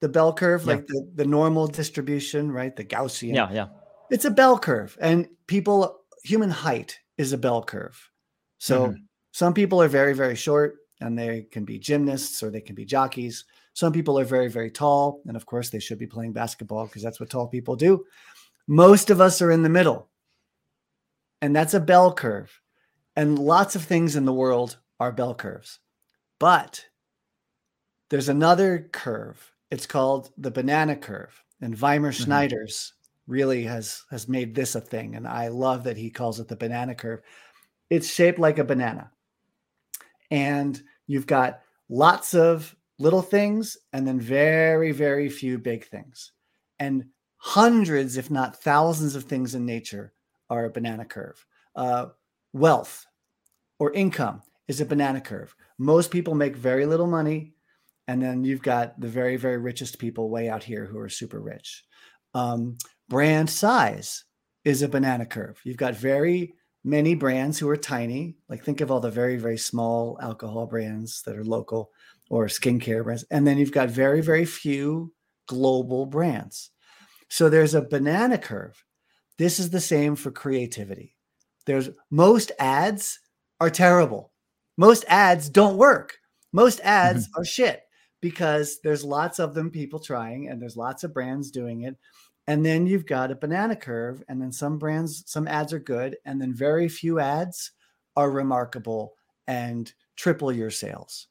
[0.00, 0.74] The bell curve, Yeah.
[0.74, 2.74] like the, the normal distribution, right?
[2.76, 3.68] The Gaussian yeah, yeah.
[4.10, 7.96] it's a bell curve and people human height is a bell curve
[8.58, 8.94] so Mhm.
[9.32, 12.84] some people are very very short and they can be gymnasts or they can be
[12.84, 16.86] jockeys some people are very very tall and of course they should be playing basketball
[16.86, 18.04] because that's what tall people do
[18.66, 20.08] most of us are in the middle
[21.42, 22.60] and that's a bell curve
[23.14, 25.78] and lots of things in the world are bell curves
[26.40, 26.84] but
[28.08, 32.26] there's another curve it's called the banana curve and Wiemer Mhm.
[32.26, 32.92] Snijders
[33.26, 36.56] really has has made this a thing and I love that he calls it the
[36.56, 37.20] banana curve.
[37.90, 39.10] It's shaped like a banana.
[40.30, 46.32] And you've got lots of little things and then very very few big things.
[46.78, 47.06] And
[47.38, 50.12] hundreds if not thousands of things in nature
[50.48, 51.44] are a banana curve.
[51.74, 52.06] Uh,
[52.52, 53.06] wealth
[53.78, 55.54] or income is a banana curve.
[55.78, 57.55] Most people make very little money
[58.08, 61.40] and then you've got the very very richest people way out here who are super
[61.40, 61.84] rich
[62.34, 62.76] um,
[63.08, 64.24] brand size
[64.64, 66.52] is a banana curve you've got very
[66.86, 68.36] many brands who are tiny.
[68.48, 71.90] Like think of all the very, very small alcohol brands that are local
[72.30, 73.24] or skincare brands.
[73.30, 75.12] And then you've got very, very few
[75.48, 76.70] global brands.
[77.28, 78.84] So there's a banana curve.
[79.36, 81.16] This is the same for creativity.
[81.66, 83.18] There's most ads
[83.60, 84.32] are terrible.
[84.76, 86.16] Most ads don't work.
[86.52, 87.40] Most ads mm-hmm.
[87.40, 87.80] are shit
[88.20, 91.96] because there's lots of them people trying and there's lots of brands doing it.
[92.46, 96.16] And then you've got a banana curve and then some brands some ads are good
[96.24, 97.72] and then very few ads
[98.16, 99.14] are remarkable
[99.46, 101.28] and triple your sales.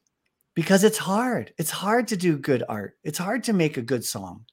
[0.54, 1.52] Because it's hard.
[1.58, 2.96] It's hard to do good art.
[3.04, 4.46] It's hard to make a good song.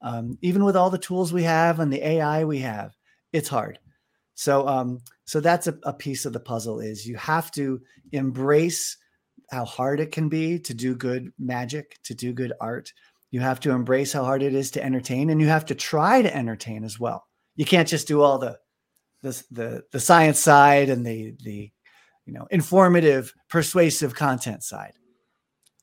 [0.00, 2.96] Um, even with all the tools we have and the AI we have,
[3.32, 3.78] it's hard.
[4.34, 6.80] So, um, so that's a, a piece of the puzzle.
[6.80, 7.80] Is you have to
[8.12, 8.96] embrace
[9.52, 12.92] how hard it can be to do good magic, to do good art.
[13.30, 16.22] You have to embrace how hard it is to entertain, and you have to try
[16.22, 17.26] to entertain as well.
[17.56, 18.58] You can't just do all the
[19.22, 21.70] the the, the science side and the the
[22.26, 24.94] you know informative, persuasive content side.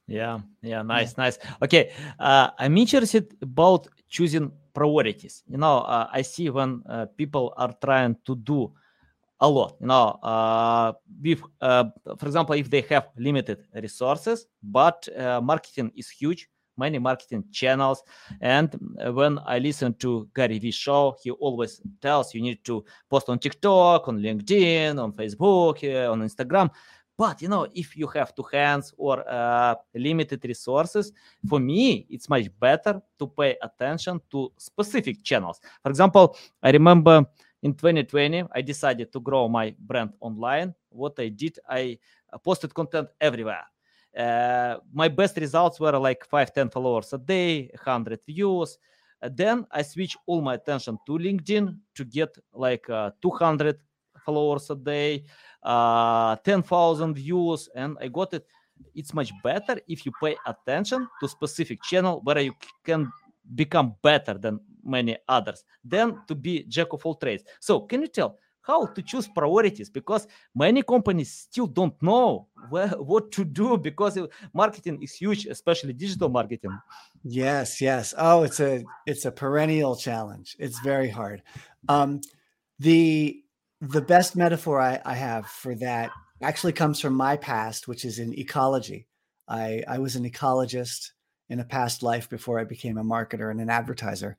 [0.08, 1.24] Yeah, yeah, nice, yeah.
[1.24, 1.40] nice.
[1.62, 5.44] Okay, uh, I'm interested about choosing priorities.
[5.48, 8.74] You know, uh, I see when uh, people are trying to do
[9.42, 9.76] a lot.
[9.80, 11.86] You know, uh, with, uh,
[12.18, 18.04] for example, if they have limited resources, but uh, marketing is huge, many marketing channels.
[18.42, 18.74] And
[19.14, 23.40] when I listen to Gary Vee show, he always tells you need to post on
[23.40, 26.70] TikTok, on LinkedIn, on Facebook, on Instagram.
[27.18, 31.12] But you know, if you have two hands or uh, limited resources,
[31.50, 35.60] for me, it's much better to pay attention to specific channels.
[35.84, 37.26] For example, I remember
[37.62, 40.74] in 2020, I decided to grow my brand online.
[40.90, 41.98] What I did, I
[42.32, 43.66] uh, posted content everywhere.
[44.18, 48.80] Uh, my best results were like 5 10 followers a day 100 views
[49.36, 53.78] then i switched all my attention to linkedin to get like uh, 200
[54.26, 55.24] followers a day
[55.64, 58.46] uh, 10,000 views, and I got it.
[58.96, 62.54] It's much better if you pay attention to specific channel where you
[62.86, 63.12] can
[63.56, 67.44] become better than many others than to be jack of all trades.
[67.60, 69.90] So, can you tell how to choose priorities?
[69.90, 74.18] Because many companies still don't know where, what to do because
[74.54, 76.78] marketing is huge, especially digital marketing.
[77.24, 78.14] Yes, yes.
[78.18, 80.56] Oh, it's a it's a perennial challenge.
[80.60, 81.42] It's very hard.
[81.88, 82.22] Um,
[82.80, 83.44] the
[83.82, 86.12] the best metaphor I, I, have for that
[86.42, 89.08] actually comes from my past, which is in ecology.
[89.48, 91.12] I, I was an ecologist
[91.50, 94.38] in a past life before I became a marketer and an advertiser.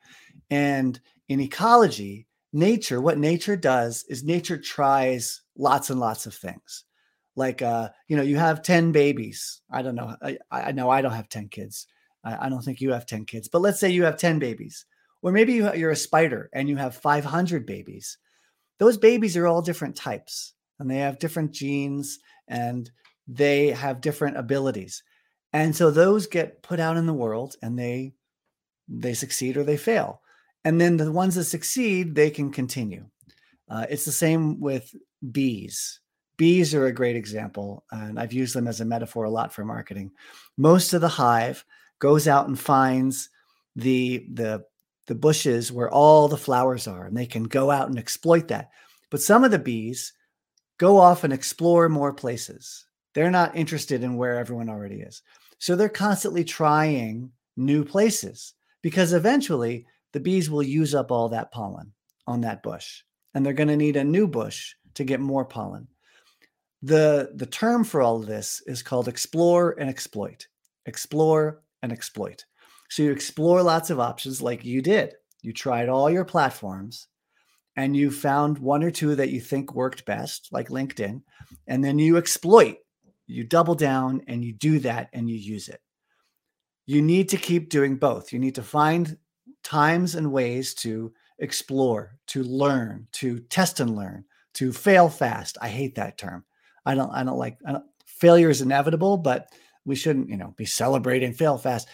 [0.50, 6.84] And in ecology, nature, what nature does is nature tries lots and lots of things.
[7.36, 9.62] Like, uh, you know, you have 10 babies.
[9.70, 10.16] I don't know.
[10.22, 11.86] I, I know I don't have 10 kids.
[12.24, 14.84] I, I don't think you have 10 kids, but let's say you have 10 babies.
[15.22, 18.18] Or maybe you, you're a spider and you have 500 babies
[18.80, 22.18] those babies are all different types and they have different genes
[22.48, 22.90] and
[23.28, 25.04] they have different abilities.
[25.52, 28.14] And so those get put out in the world and they
[28.88, 30.20] they succeed or they fail.
[30.64, 33.06] And then the ones that succeed, they can continue.
[33.68, 34.94] Uh, it's the same with
[35.30, 36.00] bees.
[36.36, 39.64] Bees are a great example, and I've used them as a metaphor a lot for
[39.64, 40.10] marketing.
[40.56, 41.64] Most of the hive
[41.98, 43.28] goes out and finds
[43.76, 44.64] the the
[45.06, 48.70] the bushes where all the flowers are, and they can go out and exploit that.
[49.10, 50.12] But some of the bees
[50.78, 52.86] go off and explore more places.
[53.14, 55.22] They're not interested in where everyone already is.
[55.60, 61.52] So they're constantly trying new places because eventually the bees will use up all that
[61.52, 61.92] pollen
[62.26, 63.02] on that bush
[63.34, 65.86] and they're going to need a new bush to get more pollen.
[66.82, 70.48] The, the term for all of this is called explore and exploit.
[70.86, 72.46] Explore and exploit.
[72.88, 75.14] So you explore lots of options like you did.
[75.42, 77.06] You tried all your platforms
[77.76, 81.20] and you found one or two that you think worked best, like LinkedIn,
[81.66, 82.78] and then you exploit,
[83.30, 85.80] you double down and you do that and you use it.
[86.86, 88.32] You need to keep doing both.
[88.32, 89.16] You need to find
[89.62, 94.24] times and ways to explore, to learn, to test and learn,
[94.54, 95.56] to fail fast.
[95.62, 96.44] I hate that term.
[96.84, 99.52] I don't I don't like I don't, failure is inevitable, but
[99.84, 101.88] we shouldn't, you know, be celebrating fail fast.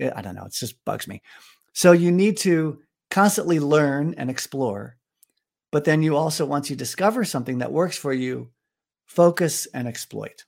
[0.00, 0.44] Eh, I don't know.
[0.44, 1.22] It just bugs me.
[1.72, 4.96] So you need to constantly learn and explore.
[5.70, 8.50] But then you also, once you discover something that works for you,
[9.06, 10.44] focus and exploit.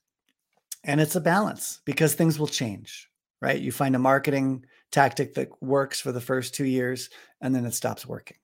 [0.85, 3.09] And it's a balance because things will change,
[3.41, 3.61] right?
[3.61, 7.11] You find a marketing tactic that works for the first two years
[7.41, 8.39] and then it stops working.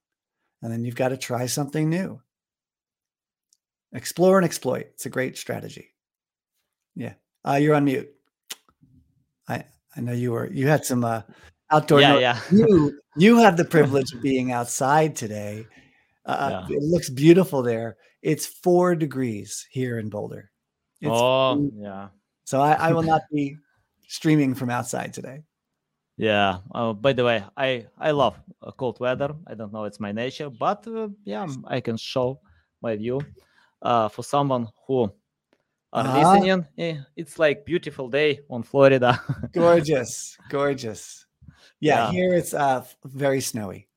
[0.63, 2.21] And then you've got to try something new.
[3.93, 4.89] Explore and exploit.
[4.95, 5.95] It's a great strategy.
[6.95, 7.15] Yeah.
[7.47, 8.11] Uh, you're on mute.
[9.49, 9.65] I,
[9.97, 11.23] I know you were you had some uh,
[11.71, 12.01] outdoor.
[12.01, 12.41] Yeah, yeah.
[12.51, 15.67] you you have the privilege of being outside today.
[16.25, 16.77] Uh, yeah.
[16.77, 17.97] It looks beautiful there.
[18.23, 20.51] It's four degrees here in Boulder.
[21.01, 22.09] It's oh, yeah.
[22.47, 23.59] So I, I will not be
[24.07, 25.43] streaming from outside today.
[26.17, 26.59] Yeah.
[26.73, 29.35] Uh, by the way, I I love uh, cold weather.
[29.47, 32.41] I don't know it's my nature, but uh, yeah, I can show
[32.81, 33.21] my view.
[33.83, 35.13] Uh, for someone who
[35.93, 36.19] are uh-huh.
[36.19, 39.21] listening, eh, it's like beautiful day on Florida.
[39.53, 41.27] gorgeous, gorgeous.
[41.81, 43.89] Yeah, yeah, here it's uh very snowy.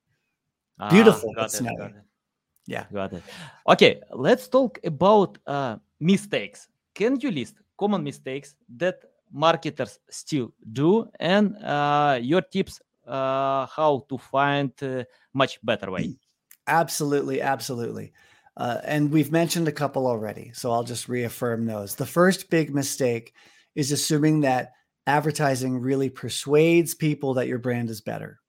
[0.79, 1.93] Ah, beautiful, but it, snowy.
[2.65, 3.23] Yeah, got it.
[3.67, 6.67] Okay, let's talk about uh, mistakes.
[6.93, 8.99] Can you list common mistakes that
[9.31, 16.09] marketers still do and uh, your tips uh, how to find a much better way.
[16.67, 18.13] Absolutely absolutely.
[18.55, 21.95] Uh, and we've mentioned a couple already so i'll just reaffirm those.
[21.95, 23.33] The first big mistake
[23.73, 24.73] is assuming that
[25.07, 28.39] advertising really persuades people that your brand is better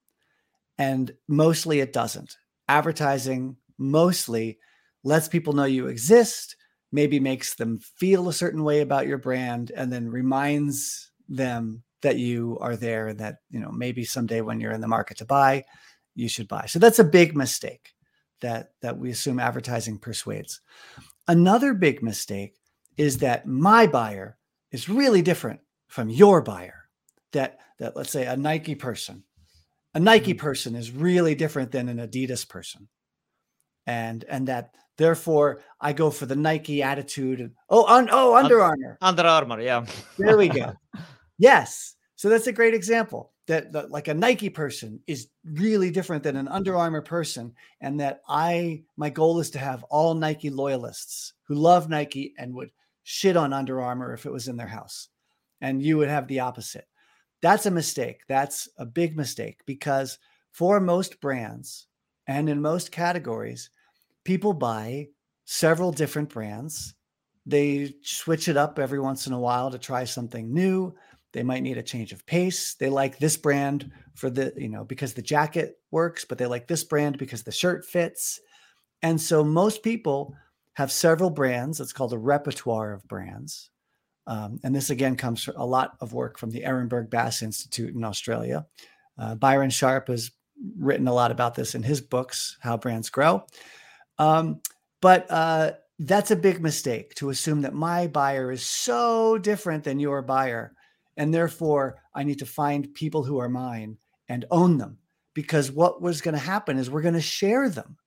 [0.77, 2.37] and mostly it doesn't.
[2.67, 4.59] Advertising mostly
[5.03, 6.55] lets people know you exist
[6.91, 12.17] maybe makes them feel a certain way about your brand and then reminds them that
[12.17, 15.25] you are there and that you know maybe someday when you're in the market to
[15.25, 15.63] buy
[16.15, 16.65] you should buy.
[16.65, 17.93] So that's a big mistake
[18.41, 20.61] that that we assume advertising persuades.
[21.27, 22.55] Another big mistake
[22.97, 24.37] is that my buyer
[24.71, 26.89] is really different from your buyer.
[27.31, 29.23] That that let's say a nike person.
[29.93, 30.39] A nike mm-hmm.
[30.39, 32.87] person is really different than an adidas person
[33.91, 37.39] and and that Therefore, I go for the Nike attitude.
[37.39, 38.99] And, oh, un, oh, Under Armour.
[39.01, 39.83] Under Armour, yeah.
[40.17, 40.73] there we go.
[41.39, 41.95] Yes.
[42.17, 46.35] So that's a great example that, that, like a Nike person is really different than
[46.35, 51.33] an Under Armour person, and that I my goal is to have all Nike loyalists
[51.47, 52.69] who love Nike and would
[53.01, 55.07] shit on Under Armour if it was in their house,
[55.61, 56.85] and you would have the opposite.
[57.41, 58.21] That's a mistake.
[58.27, 60.19] That's a big mistake because
[60.51, 61.87] for most brands
[62.27, 63.71] and in most categories,
[64.23, 65.07] people buy
[65.45, 66.93] several different brands.
[67.45, 70.95] They switch it up every once in a while to try something new.
[71.33, 72.75] They might need a change of pace.
[72.75, 76.67] They like this brand for the, you know, because the jacket works, but they like
[76.67, 78.39] this brand because the shirt fits.
[79.01, 80.35] And so most people
[80.73, 81.79] have several brands.
[81.79, 83.69] It's called a repertoire of brands.
[84.27, 87.95] Um, and this again comes from a lot of work from the Ehrenberg Bass Institute
[87.95, 88.65] in Australia.
[89.17, 90.31] Uh, Byron Sharp has
[90.77, 93.45] written a lot about this in his books, How Brands Grow.
[94.17, 94.61] Um,
[95.01, 99.99] but uh, that's a big mistake to assume that my buyer is so different than
[99.99, 100.73] your buyer.
[101.17, 103.97] And therefore, I need to find people who are mine
[104.27, 104.97] and own them.
[105.33, 107.97] Because what was going to happen is we're going to share them.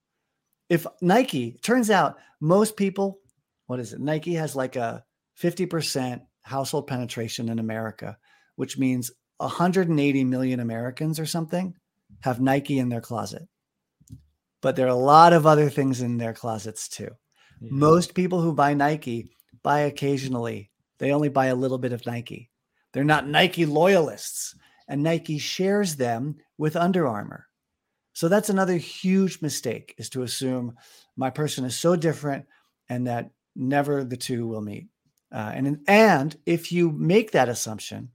[0.69, 3.21] If Nike, turns out most people,
[3.67, 4.01] what is it?
[4.01, 5.05] Nike has like a
[5.41, 8.19] 50% household penetration in America,
[8.57, 11.75] which means 180 million Americans or something
[12.21, 13.47] have Nike in their closet
[14.65, 17.11] but there are a lot of other things in their closets too.
[17.61, 17.69] Yeah.
[17.71, 19.31] Most people who buy Nike
[19.62, 20.71] buy occasionally.
[20.97, 22.51] They only buy a little bit of Nike.
[22.93, 24.55] They're not Nike loyalists,
[24.89, 27.47] and Nike shares them with Under Armour.
[28.15, 30.79] So that's another huge mistake is to assume
[31.15, 32.47] my person is so different
[32.89, 34.87] and that never the two will meet.
[35.31, 38.12] Uh, and and if you make that assumption,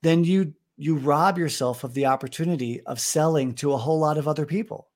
[0.00, 4.26] then you you rob yourself of the opportunity of selling to a whole lot of
[4.26, 4.88] other people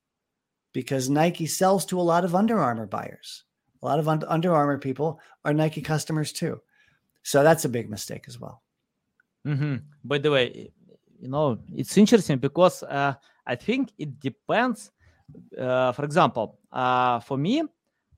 [0.73, 3.45] because Nike sells to a lot of Under Armour buyers.
[3.83, 6.61] A lot of Under Armour people are Nike customers too.
[7.23, 8.62] So that's a big mistake as well.
[9.47, 9.77] Mm-hmm.
[10.05, 10.71] By the way,
[11.21, 13.14] you know, it's interesting because uh,
[13.47, 14.91] I think it depends.
[15.59, 17.62] Uh, for example, uh, for me,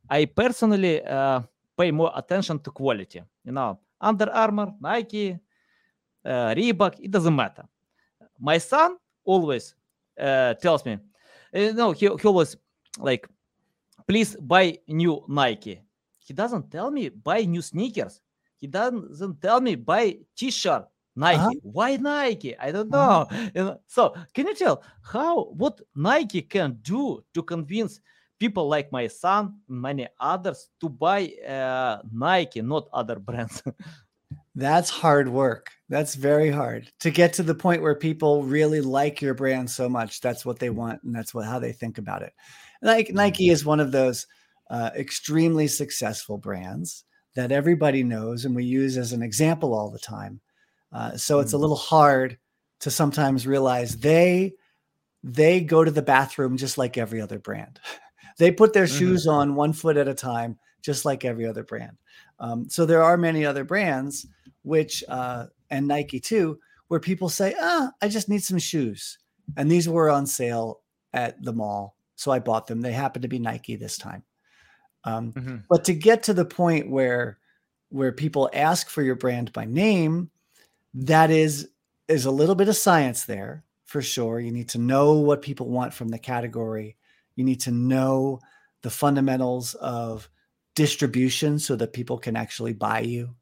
[0.09, 1.43] I personally uh,
[1.77, 3.23] pay more attention to quality.
[3.45, 5.39] You know, Under Armour, Nike,
[6.25, 7.65] uh, Reebok, it doesn't matter.
[8.39, 9.75] My son always
[10.19, 10.99] uh, tells me,
[11.55, 12.57] uh, no, he, he was
[12.99, 13.29] like,
[14.07, 15.83] please buy new Nike.
[16.19, 18.21] He doesn't tell me buy new sneakers.
[18.59, 20.87] He doesn't tell me buy t-shirt.
[21.17, 21.39] Nike.
[21.39, 21.51] Uh-huh.
[21.63, 22.57] Why Nike?
[22.59, 23.27] I don't know.
[23.57, 23.77] Uh-huh.
[23.87, 28.01] So, can you tell how what Nike can do to convince
[28.39, 33.63] people like my son, many others, to buy uh, Nike, not other brands?
[34.55, 35.71] That's hard work.
[35.91, 39.88] That's very hard to get to the point where people really like your brand so
[39.88, 40.20] much.
[40.20, 42.32] That's what they want, and that's what how they think about it.
[42.80, 43.16] Like mm-hmm.
[43.16, 44.24] Nike is one of those
[44.70, 49.99] uh, extremely successful brands that everybody knows, and we use as an example all the
[49.99, 50.41] time.
[50.93, 51.62] Uh, so it's a mm-hmm.
[51.62, 52.38] little hard
[52.78, 54.53] to sometimes realize they
[55.24, 57.80] they go to the bathroom just like every other brand.
[58.38, 58.97] they put their mm-hmm.
[58.97, 61.97] shoes on one foot at a time, just like every other brand.
[62.38, 64.24] Um, so there are many other brands
[64.62, 66.59] which uh, and Nike too,
[66.89, 69.18] where people say, "Ah, I just need some shoes,"
[69.57, 70.81] and these were on sale
[71.12, 72.81] at the mall, so I bought them.
[72.81, 74.23] They happened to be Nike this time.
[75.05, 75.57] Um, Mm-hmm.
[75.68, 77.39] But to get to the point where
[77.91, 80.31] where people ask for your brand by name,
[80.95, 81.71] that is
[82.09, 84.41] is a little bit of science there for sure.
[84.41, 86.97] You need to know what people want from the category.
[87.35, 88.41] You need to know
[88.83, 90.29] the fundamentals of
[90.75, 93.35] distribution so that people can actually buy you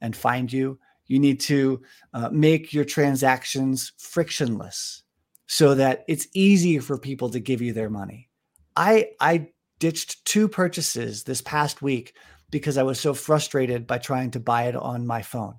[0.00, 0.78] and find you.
[1.06, 1.82] You need to
[2.12, 5.02] uh, make your transactions frictionless
[5.46, 8.28] so that it's easy for people to give you their money.
[8.76, 9.48] I I
[9.78, 12.14] ditched two purchases this past week
[12.50, 15.56] because I was so frustrated by trying to buy it on my phone.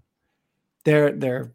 [0.86, 1.54] Their their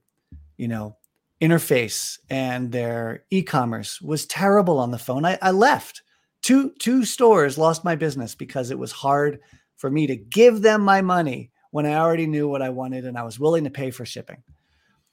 [0.57, 0.97] you know
[1.40, 5.24] interface and their e-commerce was terrible on the phone.
[5.24, 6.03] I, I left.
[6.43, 9.40] Two two stores lost my business because it was hard
[9.76, 13.18] for me to give them my money when I already knew what I wanted and
[13.18, 14.44] I was willing to pay for shipping.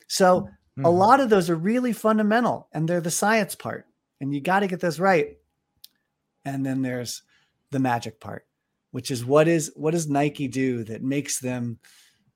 [0.08, 0.50] So
[0.80, 0.86] Mm-hmm.
[0.86, 3.86] a lot of those are really fundamental and they're the science part
[4.22, 5.38] and you got to get those right
[6.46, 7.22] and then there's
[7.72, 8.46] the magic part
[8.92, 11.80] which is what is what does nike do that makes them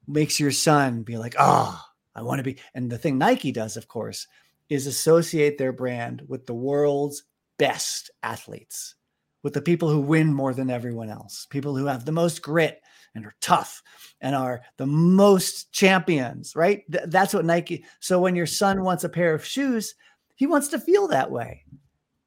[0.10, 1.82] makes your son be like oh
[2.16, 4.28] i want to be and the thing nike does of course
[4.68, 7.24] is associate their brand with the world's
[7.58, 8.96] best athletes
[9.42, 12.82] with the people who win more than everyone else people who have the most grit
[13.16, 13.82] and are tough
[14.22, 16.84] and are the most champions, right?
[16.92, 17.86] Th- that's what Nike.
[18.00, 19.96] So when your son wants a pair of shoes,
[20.36, 21.64] he wants to feel that way.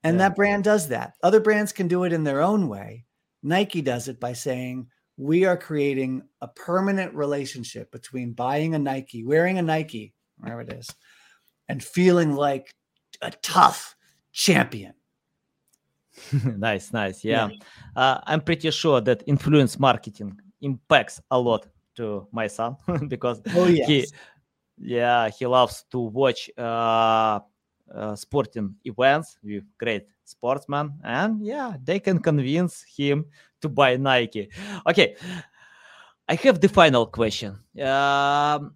[0.05, 0.29] And Yeah.
[0.29, 1.15] that brand does that.
[1.23, 3.05] Other brands can do it in their own way.
[3.43, 9.25] Nike does it by saying, we are creating a permanent relationship between buying a Nike,
[9.25, 10.89] wearing a Nike, wherever it is,
[11.69, 12.71] and feeling like
[13.23, 13.97] a tough
[14.33, 14.93] champion.
[16.45, 17.25] nice, nice.
[17.25, 17.49] Yeah.
[17.95, 22.77] Uh, I'm pretty sure that influence marketing impacts a lot to my son
[23.09, 23.89] because Oh, yes.
[23.89, 24.07] he,
[24.79, 27.41] yeah, he loves to watch uh,
[27.95, 33.25] uh, sporting events with great sportsmen, and yeah, they can convince him
[33.61, 34.51] to buy Nike.
[34.87, 35.17] Okay,
[36.29, 37.59] I have the final question.
[37.81, 38.75] Um,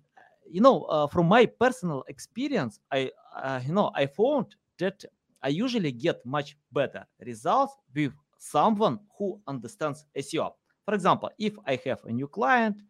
[0.48, 5.04] you know, uh, from my personal experience, I, uh, you know, I found that
[5.42, 10.52] I usually get much better results with someone who understands SEO.
[10.84, 12.82] For example, if I have a new client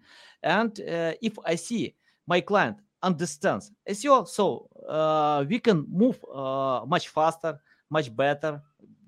[0.43, 1.95] and uh, if I see
[2.27, 7.59] my client understands SEO, so uh, we can move uh, much faster,
[7.91, 8.63] much better,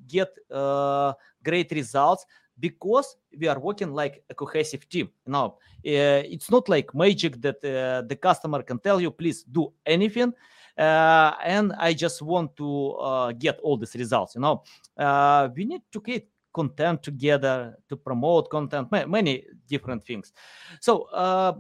[0.09, 1.13] get uh,
[1.43, 2.27] great results
[2.59, 5.09] because we are working like a cohesive team.
[5.27, 5.47] Now,
[5.85, 10.33] uh, it's not like magic that uh, the customer can tell you, please do anything.
[10.77, 14.35] Uh, and I just want to uh, get all these results.
[14.35, 14.63] You know,
[14.97, 20.33] uh, we need to create content together to promote content, ma- many different things.
[20.81, 21.55] So, uh,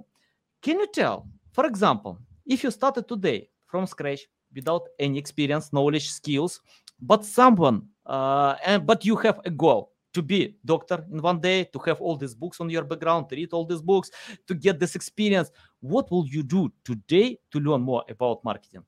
[0.60, 6.10] can you tell, for example, if you started today from scratch without any experience, knowledge,
[6.10, 6.60] skills,
[7.00, 11.64] but someone, uh, and but you have a goal to be doctor in one day,
[11.64, 14.10] to have all these books on your background, to read all these books,
[14.46, 18.84] to get this experience, what will you do today to learn more about marketing?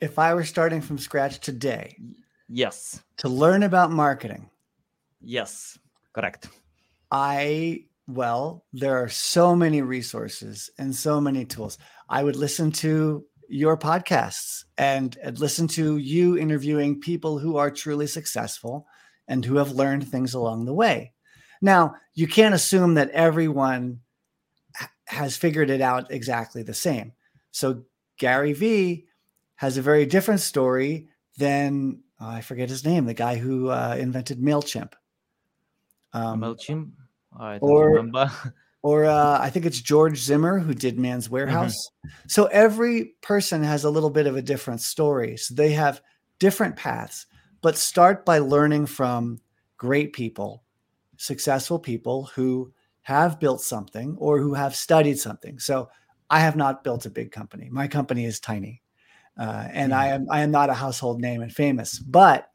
[0.00, 1.96] If I were starting from scratch today
[2.48, 4.48] Yes, to learn about marketing,
[5.20, 5.78] yes,
[6.12, 6.48] correct.
[7.10, 11.78] I, well, there are so many resources and so many tools.
[12.08, 17.70] I would listen to your podcasts and, and listen to you interviewing people who are
[17.70, 18.86] truly successful
[19.26, 21.12] and who have learned things along the way.
[21.60, 24.00] Now, you can't assume that everyone
[25.06, 27.12] has figured it out exactly the same.
[27.50, 27.84] So,
[28.18, 29.06] Gary Vee
[29.56, 33.96] has a very different story than oh, I forget his name, the guy who uh,
[33.98, 34.92] invented MailChimp.
[36.12, 36.90] Um, MailChimp,
[37.38, 38.30] I don't or- remember.
[38.82, 41.74] or uh, I think it's George Zimmer who did Men's Wearhouse.
[42.28, 45.36] So every person has a little bit of a different story.
[45.36, 46.00] So they have
[46.38, 47.26] different paths,
[47.60, 49.40] but start by learning from
[49.76, 50.62] great people,
[51.16, 55.58] successful people who have built something or who have studied something.
[55.58, 55.88] So
[56.30, 57.68] I have not built a big company.
[57.70, 58.82] My company is tiny,
[59.38, 62.50] uh, and I am I am not a household name and famous, but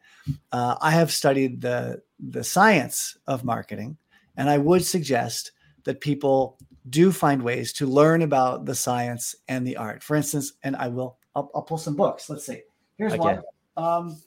[0.51, 3.97] uh, I have studied the the science of marketing,
[4.37, 5.51] and I would suggest
[5.83, 6.57] that people
[6.89, 10.03] do find ways to learn about the science and the art.
[10.03, 12.29] For instance, and I will I'll, I'll pull some books.
[12.29, 12.61] Let's see.
[12.97, 13.21] Here's Okay.
[13.21, 13.41] one.
[13.75, 14.21] Um,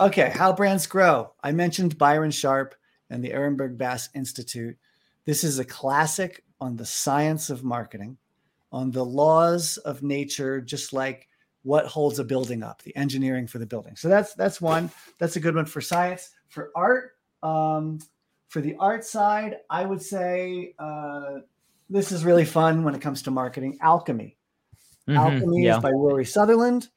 [0.00, 1.32] okay, how brands grow.
[1.42, 2.74] I mentioned Byron Sharp
[3.10, 4.76] and the Ehrenberg Bass Institute.
[5.24, 8.16] This is a classic on the science of marketing,
[8.70, 11.28] on the laws of nature, just like
[11.64, 13.96] what holds a building up, the engineering for the building.
[13.96, 14.90] So that's that's one.
[15.18, 16.30] That's a good one for science.
[16.48, 17.98] For art, um,
[18.48, 21.38] for the art side, I would say uh,
[21.88, 23.78] this is really fun when it comes to marketing.
[23.80, 24.36] Alchemy.
[25.08, 25.76] Mhm, Alchemy yeah.
[25.76, 26.88] is by Rory Sutherland.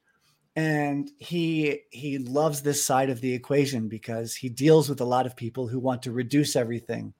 [0.56, 5.26] and he he loves this side of the equation because he deals with a lot
[5.26, 7.14] of people who want to reduce everything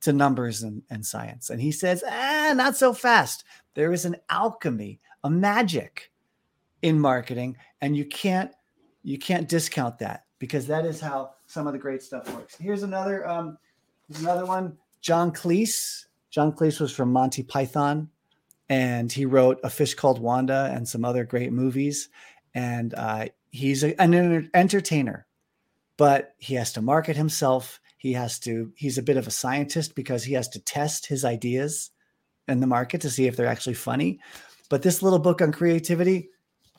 [0.00, 3.44] to numbers and, and science and he says ah not so fast
[3.74, 6.10] there is an alchemy a magic
[6.82, 8.52] in marketing and you can't
[9.02, 12.82] you can't discount that because that is how some of the great stuff works here's
[12.82, 13.58] another um
[14.08, 18.08] here's another one john cleese john cleese was from monty python
[18.68, 22.08] and he wrote a fish called wanda and some other great movies
[22.54, 25.26] and uh, he's a, an entertainer,
[25.96, 27.80] but he has to market himself.
[27.96, 28.72] He has to.
[28.76, 31.90] He's a bit of a scientist because he has to test his ideas
[32.48, 34.20] in the market to see if they're actually funny.
[34.68, 36.30] But this little book on creativity,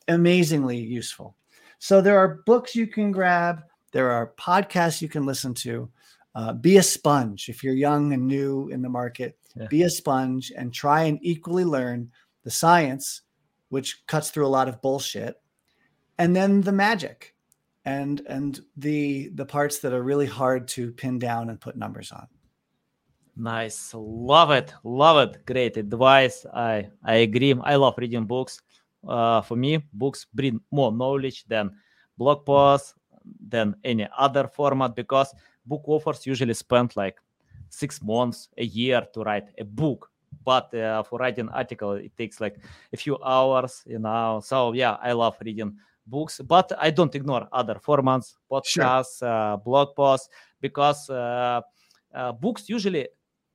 [0.07, 1.35] amazingly useful.
[1.79, 3.63] So there are books you can grab.
[3.91, 5.89] There are podcasts you can listen to.
[6.33, 9.37] Uh, be a sponge if you're young and new in the market.
[9.55, 9.67] Yeah.
[9.67, 12.11] Be a sponge and try and equally learn
[12.43, 13.21] the science,
[13.69, 15.41] which cuts through a lot of bullshit,
[16.17, 17.35] and then the magic
[17.85, 22.11] and and the the parts that are really hard to pin down and put numbers
[22.11, 22.27] on
[23.35, 28.61] nice love it love it great advice i i agree i love reading books
[29.07, 31.71] uh, for me books bring more knowledge than
[32.17, 32.93] blog posts
[33.49, 35.33] than any other format because
[35.65, 37.17] book authors usually spend like
[37.69, 40.09] six months a year to write a book.
[40.43, 42.57] But uh, for writing article it takes like
[42.93, 44.41] a few hours you know.
[44.43, 49.27] So yeah i love reading books, but I don't ignore other formats, podcasts, sure.
[49.29, 50.29] uh, blog posts,
[50.59, 51.61] because uh,
[52.13, 53.07] uh, books usually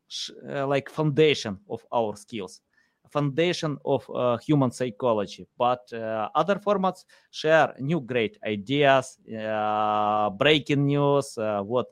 [0.09, 2.61] sh- uh, like foundation of our skills,
[3.17, 5.49] foundation of uh, human psychology.
[5.57, 9.19] But uh, other formats share new great ideas,
[10.39, 11.39] breaking news,
[11.73, 11.87] what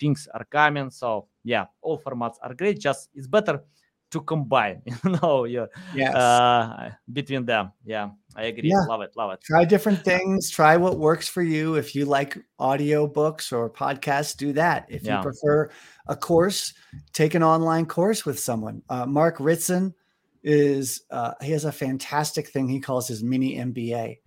[0.00, 0.90] things are coming.
[0.90, 2.80] So yeah, all formats are great.
[2.80, 3.62] Just it's better
[4.10, 6.14] to combine you know yeah yes.
[6.14, 8.80] uh, between them yeah i agree yeah.
[8.88, 12.38] love it love it try different things try what works for you if you like
[12.58, 15.16] audio books or podcasts do that if yeah.
[15.16, 15.70] you prefer
[16.06, 16.72] a course
[17.12, 19.94] take an online course with someone uh, mark ritson
[20.42, 24.18] is uh, he has a fantastic thing he calls his mini mba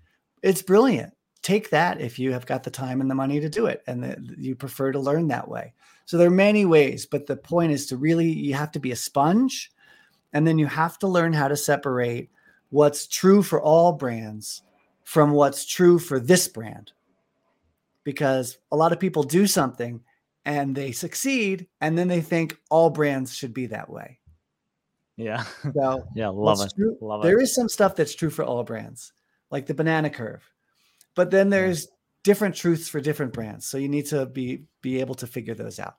[0.44, 3.66] it's brilliant take that if you have got the time and the money to do
[3.66, 5.74] it and the, you prefer to learn that way
[6.12, 8.92] so there are many ways, but the point is to really, you have to be
[8.92, 9.72] a sponge
[10.34, 12.30] and then you have to learn how to separate
[12.70, 14.64] what's true for all brands
[15.06, 16.92] from what's true for this brand.
[18.04, 20.02] Because a lot of people do something
[20.44, 24.20] and they succeed and then they think all brands should be that way.
[25.22, 25.44] Yeah.
[25.74, 26.74] So yeah, love it.
[26.76, 27.44] True, love there it.
[27.44, 29.14] is some stuff that's true for all brands,
[29.50, 30.44] like the banana curve.
[31.16, 31.88] But then there's
[32.24, 33.66] different truths for different brands.
[33.66, 35.96] So you need to be be able to figure those out.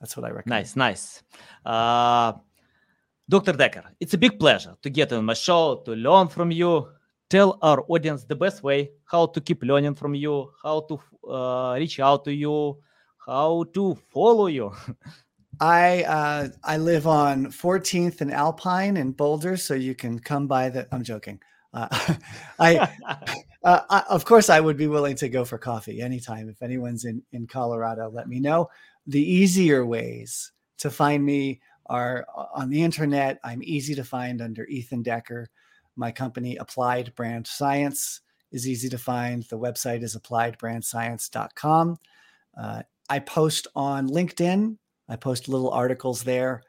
[0.00, 0.60] That's what I recommend.
[0.60, 1.22] Nice, nice.
[1.64, 2.32] Uh,
[3.28, 3.52] Dr.
[3.52, 6.88] Decker, it's a big pleasure to get on my show, to learn from you.
[7.30, 11.00] Tell our audience the best way how to keep learning from you, how to
[11.30, 12.78] uh, reach out to you,
[13.24, 14.72] how to follow you.
[15.60, 20.68] I uh, I live on 14th and Alpine in Boulder, so you can come by
[20.68, 20.86] the.
[20.92, 21.40] I'm joking.
[21.72, 21.88] Uh,
[22.58, 22.76] I,
[23.64, 26.48] uh, I, of course, I would be willing to go for coffee anytime.
[26.48, 28.68] If anyone's in in Colorado, let me know
[29.06, 33.38] the easier ways to find me are uh, on the internet.
[33.44, 35.48] I'm easy to find under Ethan Decker.
[35.96, 39.44] My company, Applied Brand Science, is easy to find.
[39.44, 41.98] The website is appliedbrandscience.com.
[42.56, 44.76] Uh, I post on LinkedIn.
[45.08, 46.62] I post little articles there,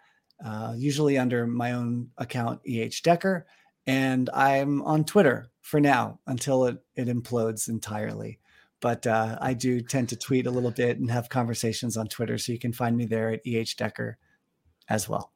[0.43, 3.45] uh, usually under my own account, EH Decker.
[3.87, 8.39] And I'm on Twitter for now until it, it implodes entirely
[8.85, 12.37] but uh, I do tend to tweet a little bit and have conversations on Twitter.
[12.37, 14.17] So you can find me there at EH Decker
[14.89, 15.31] as well.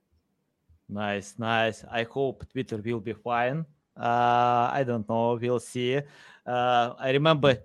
[0.88, 1.84] Nice, nice.
[1.90, 3.66] I hope Twitter will be fine.
[3.98, 5.40] Uh, I don't know.
[5.42, 5.98] We'll see.
[6.46, 7.58] Uh, I remember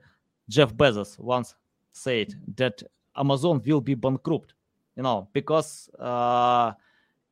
[0.48, 1.54] Jeff Bezos once
[1.92, 2.82] said that
[3.14, 4.54] Amazon will be bankrupt,
[4.96, 6.72] you know, because uh,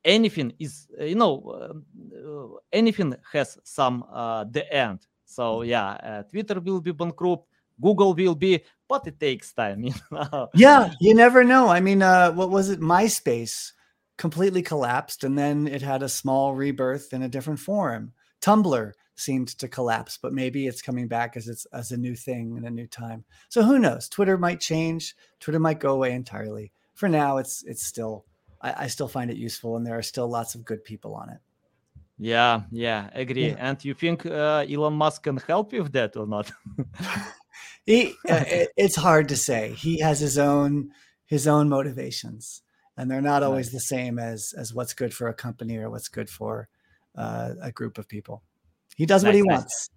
[0.05, 1.83] anything is, you know,
[2.15, 5.07] uh, anything has some uh, the end.
[5.25, 7.49] So yeah, uh, Twitter will be bankrupt.
[7.81, 9.85] Google will be, but it takes time.
[9.85, 10.49] You know?
[10.55, 11.69] Yeah, you never know.
[11.69, 12.81] I mean, uh, what was it?
[12.81, 13.73] MySpace
[14.19, 18.13] completely collapsed, and then it had a small rebirth in a different form.
[18.41, 22.57] Tumblr seemed to collapse, but maybe it's coming back as it's as a new thing
[22.57, 23.25] in a new time.
[23.49, 24.09] So who knows?
[24.09, 25.15] Twitter might change.
[25.41, 26.73] Twitter might go away entirely.
[27.03, 28.25] For now, it's it's still
[28.61, 31.31] I, I still find it useful, and there are still lots of good people on
[31.31, 31.41] it.
[32.17, 33.49] Yeah, yeah, agree.
[33.49, 33.57] Yeah.
[33.59, 36.53] And you think uh, Elon Musk can help you with that or not?
[37.85, 39.73] he uh, it, it's hard to say.
[39.73, 40.93] He has his own
[41.27, 42.63] his own motivations,
[42.97, 46.07] and they're not always the same as as what's good for a company or what's
[46.07, 46.69] good for
[47.17, 48.45] uh, a group of people.
[48.97, 49.57] He does nice, what he nice.
[49.57, 49.91] wants.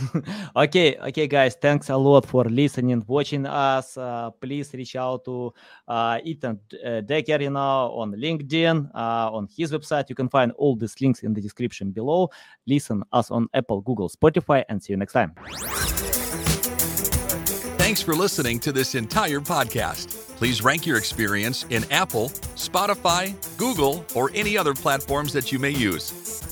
[0.56, 1.54] okay, okay, guys.
[1.54, 3.96] Thanks a lot for listening, watching us.
[3.96, 5.52] Uh, please reach out to
[5.88, 10.08] uh, Ethan uh, Decker, you know, on LinkedIn, uh, on his website.
[10.08, 12.30] You can find all these links in the description below.
[12.66, 15.32] Listen us on Apple, Google, Spotify, and see you next time.
[17.78, 20.36] Thanks for listening to this entire podcast.
[20.36, 25.70] Please rank your experience in Apple, Spotify, Google, or any other platforms that you may
[25.70, 26.51] use.